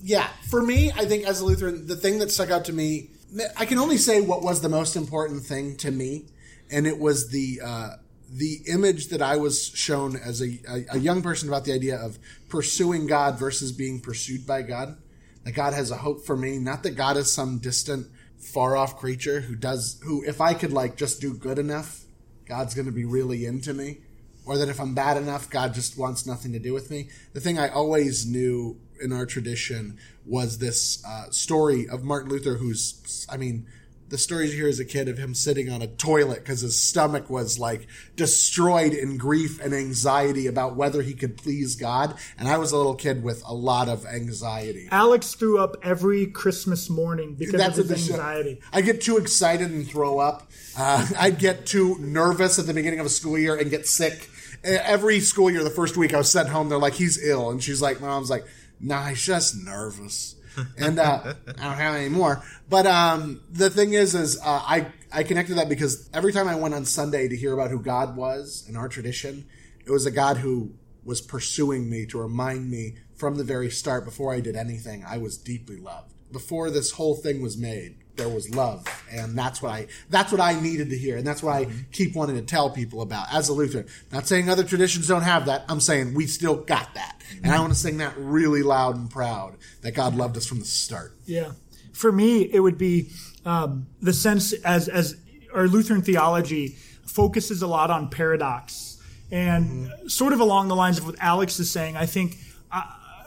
yeah, 0.00 0.28
for 0.48 0.62
me, 0.62 0.92
I 0.92 1.06
think 1.06 1.24
as 1.24 1.40
a 1.40 1.44
Lutheran, 1.44 1.86
the 1.86 1.96
thing 1.96 2.18
that 2.20 2.30
stuck 2.30 2.50
out 2.50 2.66
to 2.66 2.72
me, 2.72 3.10
I 3.56 3.66
can 3.66 3.78
only 3.78 3.96
say 3.98 4.20
what 4.20 4.42
was 4.42 4.60
the 4.60 4.68
most 4.68 4.96
important 4.96 5.44
thing 5.44 5.76
to 5.78 5.90
me, 5.90 6.26
and 6.70 6.86
it 6.86 6.98
was 6.98 7.30
the 7.30 7.60
uh, 7.64 7.90
the 8.30 8.60
image 8.66 9.08
that 9.08 9.22
I 9.22 9.36
was 9.36 9.68
shown 9.68 10.16
as 10.16 10.40
a, 10.40 10.58
a, 10.68 10.96
a 10.96 10.98
young 10.98 11.22
person 11.22 11.48
about 11.48 11.64
the 11.64 11.72
idea 11.72 11.96
of 11.96 12.18
pursuing 12.48 13.06
God 13.06 13.38
versus 13.38 13.72
being 13.72 14.00
pursued 14.00 14.46
by 14.46 14.62
God. 14.62 14.96
That 15.44 15.52
God 15.52 15.74
has 15.74 15.90
a 15.90 15.96
hope 15.96 16.24
for 16.24 16.36
me, 16.36 16.58
not 16.58 16.82
that 16.84 16.92
God 16.96 17.16
is 17.18 17.30
some 17.30 17.58
distant, 17.58 18.06
far 18.38 18.76
off 18.76 18.96
creature 18.98 19.40
who 19.40 19.56
does 19.56 20.00
who 20.04 20.22
if 20.24 20.40
I 20.40 20.54
could 20.54 20.72
like 20.72 20.96
just 20.96 21.20
do 21.20 21.34
good 21.34 21.58
enough, 21.58 22.04
God's 22.46 22.74
going 22.74 22.86
to 22.86 22.92
be 22.92 23.04
really 23.04 23.46
into 23.46 23.72
me, 23.72 23.98
or 24.46 24.58
that 24.58 24.68
if 24.68 24.80
I'm 24.80 24.94
bad 24.94 25.16
enough, 25.16 25.48
God 25.50 25.74
just 25.74 25.98
wants 25.98 26.26
nothing 26.26 26.52
to 26.52 26.58
do 26.58 26.72
with 26.72 26.90
me. 26.90 27.08
The 27.32 27.40
thing 27.40 27.58
I 27.58 27.68
always 27.68 28.26
knew 28.26 28.78
in 29.02 29.12
our 29.12 29.26
tradition 29.26 29.98
was 30.24 30.58
this 30.58 31.04
uh, 31.04 31.30
story 31.30 31.88
of 31.88 32.04
Martin 32.04 32.30
Luther, 32.30 32.56
who's, 32.56 33.26
I 33.30 33.36
mean, 33.36 33.66
the 34.14 34.18
stories 34.18 34.52
you 34.52 34.60
hear 34.60 34.68
as 34.68 34.78
a 34.78 34.84
kid 34.84 35.08
of 35.08 35.18
him 35.18 35.34
sitting 35.34 35.70
on 35.70 35.82
a 35.82 35.86
toilet 35.86 36.38
because 36.38 36.60
his 36.60 36.78
stomach 36.78 37.30
was 37.30 37.58
like 37.58 37.86
destroyed 38.16 38.92
in 38.92 39.16
grief 39.16 39.60
and 39.60 39.74
anxiety 39.74 40.46
about 40.46 40.76
whether 40.76 41.02
he 41.02 41.14
could 41.14 41.36
please 41.36 41.74
God. 41.74 42.14
And 42.38 42.46
I 42.46 42.58
was 42.58 42.70
a 42.70 42.76
little 42.76 42.94
kid 42.94 43.22
with 43.22 43.42
a 43.46 43.54
lot 43.54 43.88
of 43.88 44.06
anxiety. 44.06 44.88
Alex 44.90 45.34
threw 45.34 45.58
up 45.58 45.76
every 45.82 46.26
Christmas 46.26 46.90
morning 46.90 47.34
because 47.34 47.60
That's 47.60 47.78
of 47.78 47.88
his 47.88 48.10
anxiety. 48.10 48.60
I 48.72 48.82
get 48.82 49.00
too 49.00 49.16
excited 49.16 49.70
and 49.70 49.88
throw 49.88 50.18
up. 50.18 50.50
Uh, 50.78 51.06
I'd 51.18 51.38
get 51.38 51.66
too 51.66 51.96
nervous 51.98 52.58
at 52.58 52.66
the 52.66 52.74
beginning 52.74 53.00
of 53.00 53.06
a 53.06 53.10
school 53.10 53.38
year 53.38 53.56
and 53.56 53.70
get 53.70 53.86
sick. 53.86 54.30
Every 54.64 55.20
school 55.20 55.50
year, 55.50 55.62
the 55.62 55.70
first 55.70 55.96
week 55.96 56.14
I 56.14 56.18
was 56.18 56.30
sent 56.30 56.48
home, 56.48 56.68
they're 56.68 56.78
like, 56.78 56.94
he's 56.94 57.22
ill. 57.22 57.50
And 57.50 57.62
she's 57.62 57.82
like, 57.82 58.00
my 58.00 58.08
mom's 58.08 58.30
like, 58.30 58.44
nah, 58.80 59.06
he's 59.06 59.22
just 59.22 59.56
nervous. 59.56 60.36
and 60.78 60.98
uh, 60.98 61.34
I 61.58 61.64
don't 61.64 61.76
have 61.76 61.94
any 61.96 62.08
more. 62.08 62.42
But 62.68 62.86
um, 62.86 63.42
the 63.50 63.70
thing 63.70 63.92
is, 63.92 64.14
is 64.14 64.38
uh, 64.38 64.62
I, 64.64 64.86
I 65.12 65.22
connected 65.22 65.56
that 65.56 65.68
because 65.68 66.08
every 66.14 66.32
time 66.32 66.48
I 66.48 66.54
went 66.54 66.74
on 66.74 66.84
Sunday 66.84 67.28
to 67.28 67.36
hear 67.36 67.52
about 67.52 67.70
who 67.70 67.80
God 67.80 68.16
was 68.16 68.64
in 68.68 68.76
our 68.76 68.88
tradition, 68.88 69.46
it 69.84 69.90
was 69.90 70.06
a 70.06 70.10
God 70.10 70.38
who 70.38 70.72
was 71.04 71.20
pursuing 71.20 71.90
me 71.90 72.06
to 72.06 72.18
remind 72.18 72.70
me 72.70 72.96
from 73.14 73.36
the 73.36 73.44
very 73.44 73.70
start, 73.70 74.04
before 74.04 74.32
I 74.34 74.40
did 74.40 74.56
anything, 74.56 75.04
I 75.06 75.18
was 75.18 75.38
deeply 75.38 75.76
loved. 75.76 76.12
Before 76.32 76.70
this 76.70 76.92
whole 76.92 77.14
thing 77.14 77.40
was 77.40 77.56
made, 77.56 77.96
there 78.16 78.28
was 78.28 78.54
love, 78.54 78.86
and 79.10 79.36
that's 79.36 79.60
what 79.60 79.72
I 79.72 79.86
that's 80.10 80.30
what 80.30 80.40
I 80.40 80.58
needed 80.60 80.90
to 80.90 80.98
hear, 80.98 81.16
and 81.16 81.26
that's 81.26 81.42
what 81.42 81.54
I 81.54 81.66
keep 81.92 82.14
wanting 82.14 82.36
to 82.36 82.42
tell 82.42 82.70
people 82.70 83.02
about 83.02 83.32
as 83.32 83.48
a 83.48 83.52
Lutheran. 83.52 83.86
Not 84.12 84.26
saying 84.26 84.48
other 84.48 84.64
traditions 84.64 85.08
don't 85.08 85.22
have 85.22 85.46
that. 85.46 85.64
I'm 85.68 85.80
saying 85.80 86.14
we 86.14 86.26
still 86.26 86.56
got 86.56 86.94
that, 86.94 87.20
and 87.42 87.52
I 87.52 87.58
want 87.60 87.72
to 87.72 87.78
sing 87.78 87.98
that 87.98 88.14
really 88.16 88.62
loud 88.62 88.96
and 88.96 89.10
proud 89.10 89.56
that 89.82 89.92
God 89.92 90.14
loved 90.14 90.36
us 90.36 90.46
from 90.46 90.60
the 90.60 90.64
start. 90.64 91.16
Yeah. 91.26 91.52
For 91.92 92.10
me, 92.10 92.42
it 92.42 92.60
would 92.60 92.78
be 92.78 93.10
um, 93.44 93.86
the 94.00 94.12
sense 94.12 94.52
as 94.52 94.88
as 94.88 95.16
our 95.52 95.66
Lutheran 95.68 96.02
theology 96.02 96.76
focuses 97.06 97.62
a 97.62 97.66
lot 97.66 97.90
on 97.90 98.10
paradox, 98.10 99.00
and 99.30 99.90
sort 100.06 100.32
of 100.32 100.40
along 100.40 100.68
the 100.68 100.76
lines 100.76 100.98
of 100.98 101.06
what 101.06 101.16
Alex 101.20 101.58
is 101.58 101.70
saying. 101.70 101.96
I 101.96 102.06
think 102.06 102.38
uh, 102.70 102.82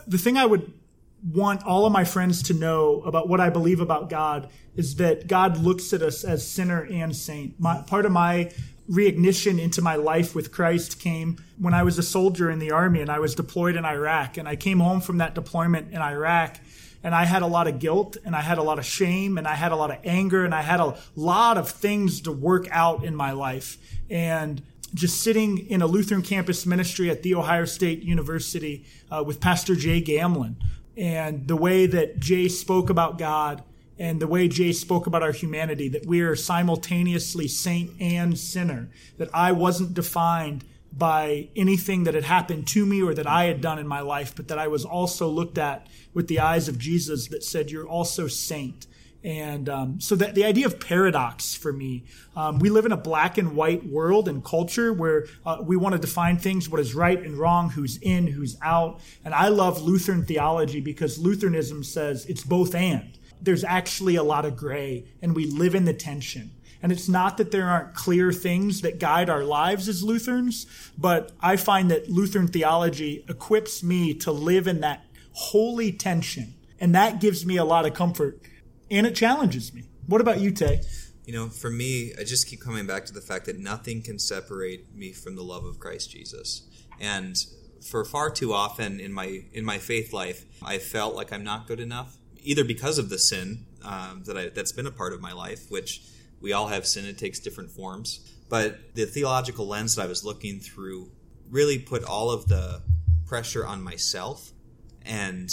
the 0.08 0.18
thing 0.18 0.38
I 0.38 0.46
would 0.46 0.74
want 1.24 1.64
all 1.64 1.86
of 1.86 1.92
my 1.92 2.04
friends 2.04 2.44
to 2.44 2.54
know 2.54 3.02
about 3.02 3.28
what 3.28 3.40
I 3.40 3.50
believe 3.50 3.80
about 3.80 4.10
God 4.10 4.50
is 4.76 4.96
that 4.98 5.28
God 5.28 5.58
looks 5.58 5.92
at 5.94 6.02
us 6.02 6.24
as 6.24 6.48
sinner 6.48 6.82
and 6.84 7.16
saint. 7.16 7.60
My, 7.60 7.82
part 7.82 8.06
of 8.06 8.12
my 8.12 8.52
reignition 8.90 9.60
into 9.60 9.82
my 9.82 9.96
life 9.96 10.34
with 10.34 10.52
Christ 10.52 11.00
came 11.00 11.38
when 11.58 11.74
I 11.74 11.84
was 11.84 11.98
a 11.98 12.04
soldier 12.04 12.50
in 12.50 12.60
the 12.60 12.72
army 12.72 13.02
and 13.02 13.10
I 13.10 13.20
was 13.20 13.36
deployed 13.36 13.76
in 13.76 13.84
Iraq. 13.84 14.38
And 14.38 14.48
I 14.48 14.56
came 14.56 14.80
home 14.80 15.02
from 15.02 15.18
that 15.18 15.36
deployment 15.36 15.92
in 15.92 16.02
Iraq 16.02 16.60
and 17.04 17.14
I 17.14 17.26
had 17.26 17.42
a 17.42 17.48
lot 17.48 17.68
of 17.68 17.80
guilt 17.80 18.18
and 18.24 18.36
I 18.36 18.42
had 18.42 18.58
a 18.58 18.64
lot 18.64 18.80
of 18.80 18.86
shame 18.86 19.38
and 19.38 19.48
I 19.48 19.56
had 19.56 19.72
a 19.72 19.76
lot 19.76 19.92
of 19.92 19.98
anger 20.04 20.46
and 20.46 20.54
I 20.54 20.62
had 20.62 20.80
a 20.80 20.98
lot 21.16 21.58
of 21.58 21.70
things 21.70 22.22
to 22.22 22.32
work 22.32 22.68
out 22.72 23.04
in 23.04 23.16
my 23.16 23.32
life. 23.32 23.78
And 24.10 24.62
just 24.94 25.22
sitting 25.22 25.58
in 25.68 25.82
a 25.82 25.88
Lutheran 25.88 26.22
campus 26.22 26.66
ministry 26.66 27.10
at 27.10 27.22
The 27.22 27.36
Ohio 27.36 27.66
State 27.66 28.04
University 28.04 28.86
uh, 29.12 29.22
with 29.26 29.42
Pastor 29.42 29.76
Jay 29.76 30.02
Gamlin 30.02 30.56
and 30.98 31.48
the 31.48 31.56
way 31.56 31.86
that 31.86 32.20
Jay 32.20 32.48
spoke 32.48 32.90
about 32.90 33.18
God 33.18 33.64
and 34.00 34.20
the 34.20 34.28
way 34.28 34.48
Jay 34.48 34.72
spoke 34.72 35.08
about 35.08 35.24
our 35.24 35.32
humanity, 35.32 35.90
that 35.90 36.06
we 36.06 36.22
are 36.22 36.36
simultaneously 36.36 37.48
saint 37.48 37.92
and 38.00 38.38
sinner, 38.38 38.90
that 39.18 39.30
I 39.34 39.52
wasn't 39.52 39.94
defined 39.94 40.64
by 40.92 41.50
anything 41.56 42.04
that 42.06 42.16
had 42.16 42.24
happened 42.24 42.68
to 42.68 42.86
me 42.86 43.02
or 43.02 43.14
that 43.14 43.28
I 43.28 43.46
had 43.46 43.62
done 43.62 43.78
in 43.78 43.88
my 43.88 44.02
life, 44.02 44.36
but 44.36 44.48
that 44.48 44.58
I 44.58 44.68
was 44.68 44.86
also 44.86 45.28
looked 45.28 45.58
at 45.58 45.88
with 46.14 46.28
the 46.28 46.40
eyes 46.40 46.68
of 46.68 46.80
Jesus 46.80 47.28
that 47.28 47.44
said, 47.44 47.70
You're 47.70 47.88
also 47.88 48.28
saint. 48.28 48.88
And 49.24 49.68
um, 49.68 50.00
so 50.00 50.16
the 50.16 50.46
idea 50.46 50.68
of 50.68 50.80
paradox 50.80 51.56
for 51.56 51.74
me, 51.74 52.06
um, 52.36 52.60
we 52.60 52.70
live 52.70 52.86
in 52.86 52.92
a 52.92 52.98
black 52.98 53.38
and 53.38 53.56
white 53.56 53.86
world 53.86 54.28
and 54.28 54.44
culture 54.44 54.94
where 54.94 55.26
uh, 55.46 55.58
we 55.62 55.76
want 55.76 55.94
to 55.94 56.00
define 56.00 56.38
things, 56.38 56.70
what 56.70 56.80
is 56.80 56.94
right 56.94 57.22
and 57.22 57.38
wrong, 57.38 57.72
who's 57.72 57.98
in, 57.98 58.28
who's 58.28 58.58
out. 58.62 59.00
And 59.26 59.34
I 59.34 59.48
love 59.50 59.82
Lutheran 59.82 60.24
theology 60.24 60.80
because 60.80 61.18
Lutheranism 61.18 61.84
says 61.84 62.26
it's 62.28 62.44
both 62.44 62.76
and. 62.76 63.18
There's 63.42 63.64
actually 63.64 64.16
a 64.16 64.24
lot 64.24 64.46
of 64.46 64.56
gray, 64.56 65.06
and 65.22 65.36
we 65.36 65.46
live 65.46 65.76
in 65.76 65.86
the 65.86 65.94
tension. 65.94 66.52
And 66.82 66.92
it's 66.92 67.10
not 67.10 67.38
that 67.38 67.52
there 67.52 67.66
aren't 67.66 67.96
clear 67.96 68.32
things 68.32 68.82
that 68.82 69.00
guide 69.00 69.30
our 69.30 69.44
lives 69.44 69.88
as 69.88 70.04
Lutherans, 70.04 70.68
but 70.98 71.32
I 71.42 71.58
find 71.58 71.90
that 71.92 72.10
Lutheran 72.10 72.48
theology 72.48 73.26
equips 73.28 73.84
me 73.84 74.14
to 74.16 74.32
live 74.32 74.68
in 74.68 74.82
that 74.82 75.06
holy 75.34 75.92
tension. 75.92 76.54
And 76.80 76.94
that 76.94 77.20
gives 77.20 77.46
me 77.46 77.58
a 77.58 77.66
lot 77.66 77.86
of 77.86 77.94
comfort 77.94 78.40
and 78.90 79.06
it 79.08 79.16
challenges 79.16 79.74
me. 79.74 79.90
What 80.06 80.22
about 80.22 80.40
you, 80.40 80.52
Tay? 80.52 80.82
You 81.26 81.34
know, 81.34 81.50
for 81.50 81.70
me, 81.70 82.14
I 82.18 82.24
just 82.24 82.48
keep 82.48 82.62
coming 82.62 82.88
back 82.88 83.06
to 83.06 83.14
the 83.14 83.22
fact 83.22 83.46
that 83.46 83.60
nothing 83.60 84.02
can 84.02 84.18
separate 84.18 84.96
me 84.96 85.12
from 85.12 85.36
the 85.36 85.44
love 85.44 85.66
of 85.66 85.80
Christ 85.80 86.12
Jesus. 86.12 86.64
And 87.00 87.36
for 87.86 88.06
far 88.06 88.30
too 88.30 88.54
often 88.54 89.00
in 89.00 89.12
my 89.12 89.44
in 89.54 89.66
my 89.66 89.78
faith 89.78 90.14
life, 90.14 90.46
I 90.64 90.78
felt 90.78 91.16
like 91.16 91.34
I'm 91.34 91.44
not 91.44 91.68
good 91.68 91.80
enough, 91.80 92.18
either 92.42 92.64
because 92.64 92.98
of 92.98 93.10
the 93.10 93.18
sin 93.20 93.66
um, 93.84 94.24
that 94.26 94.38
I, 94.38 94.50
that's 94.50 94.72
been 94.72 94.88
a 94.88 94.92
part 94.92 95.14
of 95.14 95.22
my 95.22 95.34
life, 95.34 95.70
which 95.70 96.02
we 96.40 96.54
all 96.54 96.68
have 96.68 96.86
sin. 96.86 97.06
It 97.06 97.18
takes 97.18 97.40
different 97.40 97.72
forms. 97.72 98.34
But 98.50 98.96
the 98.96 99.06
theological 99.06 99.68
lens 99.68 99.96
that 99.96 100.04
I 100.04 100.08
was 100.08 100.24
looking 100.24 100.60
through 100.60 101.12
really 101.50 101.80
put 101.80 102.04
all 102.04 102.32
of 102.32 102.48
the 102.48 102.82
pressure 103.26 103.66
on 103.66 103.82
myself. 103.82 104.52
And 105.02 105.50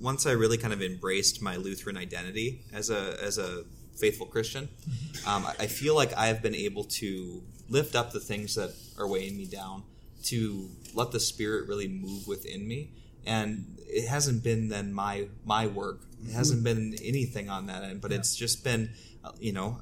once 0.00 0.26
I 0.26 0.32
really 0.32 0.58
kind 0.58 0.72
of 0.72 0.82
embraced 0.82 1.40
my 1.42 1.56
Lutheran 1.56 1.96
identity 1.96 2.62
as 2.72 2.90
a 2.90 3.16
as 3.22 3.38
a 3.38 3.64
faithful 3.96 4.26
Christian, 4.26 4.68
um, 5.26 5.46
I- 5.58 5.66
feel 5.68 5.94
like 5.94 6.12
I 6.14 6.26
have 6.26 6.42
been 6.42 6.54
able 6.54 6.84
to 6.84 7.42
lift 7.68 7.94
up 7.94 8.12
the 8.12 8.20
things 8.20 8.54
that 8.56 8.74
are 8.98 9.06
weighing 9.06 9.36
me 9.36 9.46
down, 9.46 9.84
to 10.24 10.70
let 10.94 11.12
the 11.12 11.20
Spirit 11.20 11.68
really 11.68 11.88
move 11.88 12.26
within 12.26 12.66
me. 12.66 12.90
And 13.24 13.78
it 13.86 14.08
hasn't 14.08 14.42
been 14.42 14.68
then 14.68 14.92
my 14.92 15.28
my 15.44 15.66
work. 15.66 16.00
It 16.26 16.32
hasn't 16.32 16.64
been 16.64 16.96
anything 17.02 17.48
on 17.48 17.66
that 17.66 17.84
end, 17.84 18.00
but 18.00 18.10
it's 18.12 18.34
just 18.34 18.64
been, 18.64 18.90
uh, 19.22 19.32
you 19.38 19.52
know, 19.52 19.80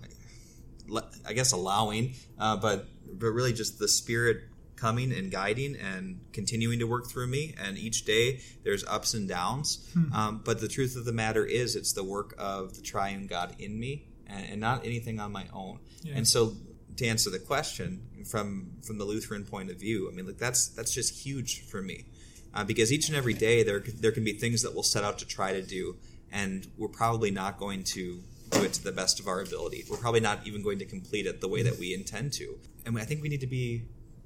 I 1.25 1.33
guess 1.33 1.53
allowing, 1.53 2.15
uh, 2.39 2.57
but 2.57 2.89
but 3.13 3.29
really 3.29 3.53
just 3.53 3.79
the 3.79 3.89
spirit 3.89 4.43
coming 4.83 5.13
and 5.13 5.31
guiding 5.31 5.77
and 5.77 6.19
continuing 6.33 6.81
to 6.81 6.87
work 6.87 7.07
through 7.07 7.29
me. 7.29 7.55
And 7.65 7.79
each 7.79 8.05
day 8.05 8.41
there's 8.65 8.85
ups 8.87 9.15
and 9.15 9.29
downs. 9.29 9.89
Um, 10.13 10.41
but 10.45 10.61
the 10.61 10.67
truth 10.67 10.97
of 10.97 11.05
the 11.05 11.13
matter 11.13 11.45
is, 11.47 11.77
it's 11.77 11.93
the 11.93 12.03
work 12.03 12.35
of 12.37 12.75
the 12.75 12.83
Triune 12.83 13.29
God 13.29 13.55
in 13.61 13.79
me, 13.79 13.93
and, 14.27 14.45
and 14.51 14.61
not 14.61 14.85
anything 14.85 15.21
on 15.21 15.31
my 15.31 15.47
own. 15.53 15.79
And 16.17 16.27
so, 16.27 16.55
to 16.97 17.07
answer 17.07 17.31
the 17.31 17.39
question 17.39 18.03
from 18.31 18.73
from 18.83 18.99
the 18.99 19.05
Lutheran 19.05 19.45
point 19.45 19.71
of 19.71 19.79
view, 19.79 20.11
I 20.11 20.15
mean, 20.15 20.27
like 20.27 20.39
that's 20.39 20.69
that's 20.77 20.93
just 20.93 21.25
huge 21.25 21.63
for 21.71 21.81
me. 21.81 22.07
Uh, 22.55 22.65
because 22.65 22.93
each 22.93 23.09
and 23.09 23.17
every 23.17 23.35
day 23.35 23.63
there 23.63 23.81
there 24.05 24.13
can 24.13 24.25
be 24.25 24.33
things 24.33 24.63
that 24.63 24.75
we'll 24.75 24.83
set 24.83 25.05
out 25.05 25.19
to 25.21 25.27
try 25.27 25.53
to 25.53 25.63
do, 25.63 25.97
and 26.33 26.67
we're 26.77 26.89
probably 27.03 27.31
not 27.31 27.57
going 27.57 27.85
to 27.95 28.21
do 28.51 28.63
it 28.65 28.73
to 28.75 28.83
the 28.85 28.93
best 28.93 29.21
of 29.21 29.27
our 29.27 29.41
ability. 29.41 29.85
We're 29.89 30.03
probably 30.07 30.21
not 30.21 30.47
even 30.47 30.63
going 30.63 30.81
to 30.81 30.85
complete 30.85 31.27
it 31.27 31.41
the 31.41 31.49
way 31.49 31.63
that 31.63 31.79
we 31.79 31.95
intend 31.95 32.33
to, 32.35 32.59
and 32.85 32.99
I 32.99 33.05
think 33.05 33.23
we 33.23 33.29
need 33.29 33.41
to 33.41 33.53
be 33.61 33.85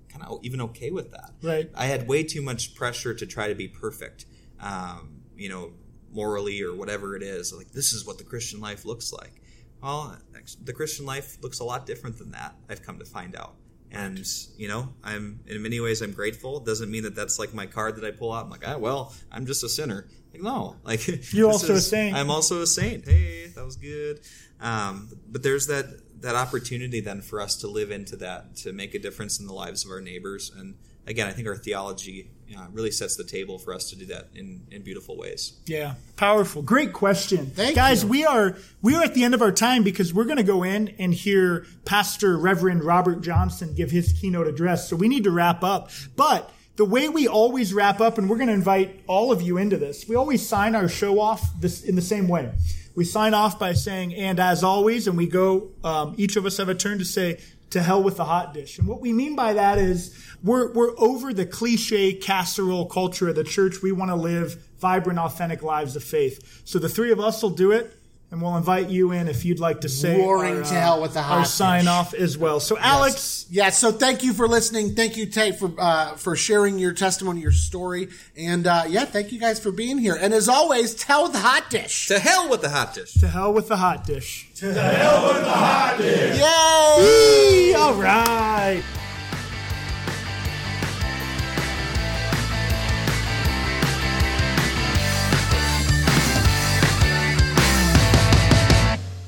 kind 0.09 0.25
of 0.25 0.41
even 0.43 0.61
okay 0.63 0.91
with 0.91 1.11
that. 1.13 1.31
Right. 1.43 1.71
I 1.75 1.87
had 1.87 2.09
way 2.09 2.23
too 2.25 2.43
much 2.43 2.75
pressure 2.75 3.15
to 3.15 3.27
try 3.27 3.49
to 3.49 3.55
be 3.55 3.69
perfect, 3.69 4.27
um, 4.61 5.23
you 5.37 5.49
know, 5.49 5.73
morally 6.13 6.63
or 6.63 6.75
whatever 6.75 7.17
it 7.17 7.23
is. 7.23 7.53
Like 7.53 7.73
this 7.73 7.93
is 7.93 8.07
what 8.07 8.19
the 8.19 8.25
Christian 8.25 8.61
life 8.61 8.85
looks 8.85 9.13
like. 9.13 9.43
Well, 9.83 10.17
the 10.63 10.73
Christian 10.73 11.07
life 11.07 11.39
looks 11.43 11.61
a 11.61 11.65
lot 11.65 11.87
different 11.87 12.19
than 12.19 12.31
that. 12.33 12.55
I've 12.69 12.83
come 12.83 12.99
to 12.99 13.05
find 13.05 13.37
out. 13.37 13.55
And 13.93 14.27
you 14.57 14.69
know, 14.69 14.95
I'm 15.05 15.41
in 15.47 15.63
many 15.63 15.81
ways 15.81 16.03
I'm 16.03 16.13
grateful. 16.13 16.59
It 16.59 16.67
doesn't 16.67 16.91
mean 16.91 17.05
that 17.05 17.15
that's 17.15 17.39
like 17.39 17.55
my 17.55 17.67
card 17.67 17.97
that 17.97 18.05
I 18.05 18.11
pull 18.11 18.33
out. 18.33 18.45
I'm 18.45 18.51
like, 18.51 18.67
ah, 18.67 18.79
well, 18.79 19.15
I'm 19.31 19.47
just 19.47 19.63
a 19.63 19.69
sinner. 19.69 20.09
Like, 20.33 20.43
no, 20.43 20.77
like 20.85 21.33
You're 21.33 21.51
also 21.51 21.75
a 21.75 21.81
saint. 21.81 22.17
I'm 22.17 22.31
also 22.31 22.63
a 22.63 22.67
saint. 22.67 23.07
Hey, 23.07 23.47
that 23.55 23.65
was 23.65 23.77
good. 23.77 24.21
Um, 24.61 25.11
but 25.29 25.43
there's 25.43 25.69
that 25.69 25.87
that 26.27 26.35
opportunity 26.35 27.01
then 27.01 27.23
for 27.23 27.41
us 27.41 27.57
to 27.57 27.69
live 27.69 27.91
into 27.91 28.17
that, 28.17 28.57
to 28.57 28.73
make 28.73 28.95
a 28.95 28.99
difference 28.99 29.39
in 29.39 29.47
the 29.47 29.53
lives 29.53 29.85
of 29.85 29.91
our 29.93 30.01
neighbors. 30.01 30.51
And 30.57 30.75
again, 31.07 31.29
I 31.29 31.31
think 31.31 31.47
our 31.47 31.57
theology 31.57 32.31
uh, 32.57 32.67
really 32.73 32.91
sets 32.91 33.17
the 33.17 33.23
table 33.23 33.59
for 33.59 33.73
us 33.73 33.91
to 33.91 33.97
do 33.97 34.07
that 34.07 34.27
in, 34.35 34.67
in 34.73 34.83
beautiful 34.83 35.17
ways. 35.17 35.53
Yeah, 35.67 35.95
powerful. 36.17 36.63
Great 36.63 36.93
question, 36.93 37.47
Thank 37.47 37.77
guys. 37.77 38.03
you. 38.03 38.09
We 38.09 38.25
are 38.25 38.57
we 38.83 38.97
are 38.97 39.05
at 39.05 39.15
the 39.15 39.23
end 39.23 39.35
of 39.35 39.43
our 39.43 39.53
time 39.53 39.85
because 39.85 40.13
we're 40.13 40.25
going 40.25 40.37
to 40.37 40.43
go 40.43 40.65
in 40.65 40.95
and 40.99 41.15
hear 41.15 41.65
Pastor 41.85 42.37
Reverend 42.37 42.83
Robert 42.83 43.21
Johnson 43.21 43.75
give 43.75 43.93
his 43.93 44.13
keynote 44.13 44.49
address. 44.49 44.89
So 44.89 44.97
we 44.97 45.09
need 45.09 45.25
to 45.25 45.31
wrap 45.31 45.63
up, 45.65 45.91
but. 46.17 46.53
The 46.77 46.85
way 46.85 47.09
we 47.09 47.27
always 47.27 47.73
wrap 47.73 48.01
up, 48.01 48.19
and 48.19 48.29
we're 48.29 48.37
going 48.37 48.49
to 48.49 48.55
invite 48.55 49.03
all 49.07 49.33
of 49.33 49.41
you 49.41 49.57
into 49.57 49.79
this, 49.79 50.07
we 50.07 50.15
always 50.15 50.47
sign 50.47 50.75
our 50.75 50.89
show 50.89 51.19
off 51.21 51.43
this 51.59 51.83
in 51.83 51.97
the 51.97 52.03
same 52.03 52.29
way. 52.29 52.53
We 52.95 53.05
sign 53.05 53.35
off 53.35 53.59
by 53.59 53.73
saying, 53.73 54.15
and 54.15 54.39
as 54.39 54.63
always, 54.63 55.07
and 55.07 55.17
we 55.17 55.27
go, 55.27 55.71
um, 55.83 56.15
each 56.19 56.37
of 56.37 56.45
us 56.45 56.59
have 56.59 56.69
a 56.69 56.75
turn 56.75 56.99
to 56.99 57.05
say, 57.05 57.41
to 57.71 57.83
hell 57.83 58.03
with 58.03 58.17
the 58.17 58.25
hot 58.25 58.55
dish. 58.55 58.79
And 58.79 58.87
what 58.87 59.01
we 59.01 59.13
mean 59.13 59.35
by 59.35 59.55
that 59.55 59.79
is 59.79 60.17
we're, 60.43 60.73
we're 60.73 60.99
over 60.99 61.33
the 61.33 61.47
cliche 61.47 62.13
casserole 62.13 62.87
culture 62.87 63.29
of 63.29 63.35
the 63.37 63.45
church. 63.45 63.83
We 63.83 63.93
want 63.93 64.11
to 64.11 64.15
live 64.15 64.63
vibrant, 64.79 65.19
authentic 65.19 65.63
lives 65.63 65.97
of 65.97 66.05
faith. 66.05 66.63
So 66.65 66.79
the 66.79 66.89
three 66.89 67.11
of 67.11 67.21
us 67.21 67.43
will 67.43 67.51
do 67.51 67.73
it. 67.73 67.96
And 68.33 68.43
we'll 68.43 68.57
invite 68.57 68.89
you 68.91 69.13
in 69.13 69.29
if 69.29 69.45
you'd 69.45 69.61
like 69.61 69.83
to 69.83 69.89
say 69.89 70.21
Roaring 70.21 70.57
our, 70.57 70.63
to 70.65 70.75
hell 70.75 71.01
with 71.01 71.15
the 71.15 71.23
hot 71.23 71.37
our 71.37 71.43
dish. 71.45 71.53
sign 71.53 71.87
off 71.87 72.13
as 72.13 72.37
well. 72.37 72.59
So 72.59 72.77
Alex, 72.77 73.47
Yeah, 73.51 73.71
so 73.71 73.93
thank 73.93 74.25
you 74.25 74.33
for 74.33 74.49
listening. 74.49 74.97
Thank 74.97 75.17
you, 75.17 75.27
Tate, 75.27 75.57
for 75.61 75.73
uh, 75.79 76.17
for 76.17 76.35
sharing 76.35 76.79
your 76.81 76.93
testimony, 76.93 77.41
your 77.41 77.53
story, 77.53 78.09
and 78.37 78.67
uh, 78.67 78.83
yeah, 78.89 79.05
thank 79.05 79.31
you 79.31 79.39
guys 79.39 79.61
for 79.61 79.71
being 79.71 79.97
here. 79.99 80.19
And 80.21 80.35
as 80.35 80.49
always, 80.49 80.95
tell 80.97 81.29
the 81.29 81.39
hot 81.39 81.71
dish. 81.71 82.09
To 82.09 82.19
hell 82.19 82.49
with 82.51 82.63
the 82.63 82.69
hot 82.71 82.95
dish. 82.95 83.15
To 83.15 83.29
hell 83.29 83.53
with 83.53 83.69
the 83.69 83.77
hot 83.77 84.05
dish. 84.05 84.51
to 84.57 84.73
hell 84.75 85.29
with 85.33 85.43
the 85.45 85.51
hot 85.51 85.99
dish. 85.99 86.39
Yay! 86.41 87.75
All 87.75 87.95
right. 87.95 88.83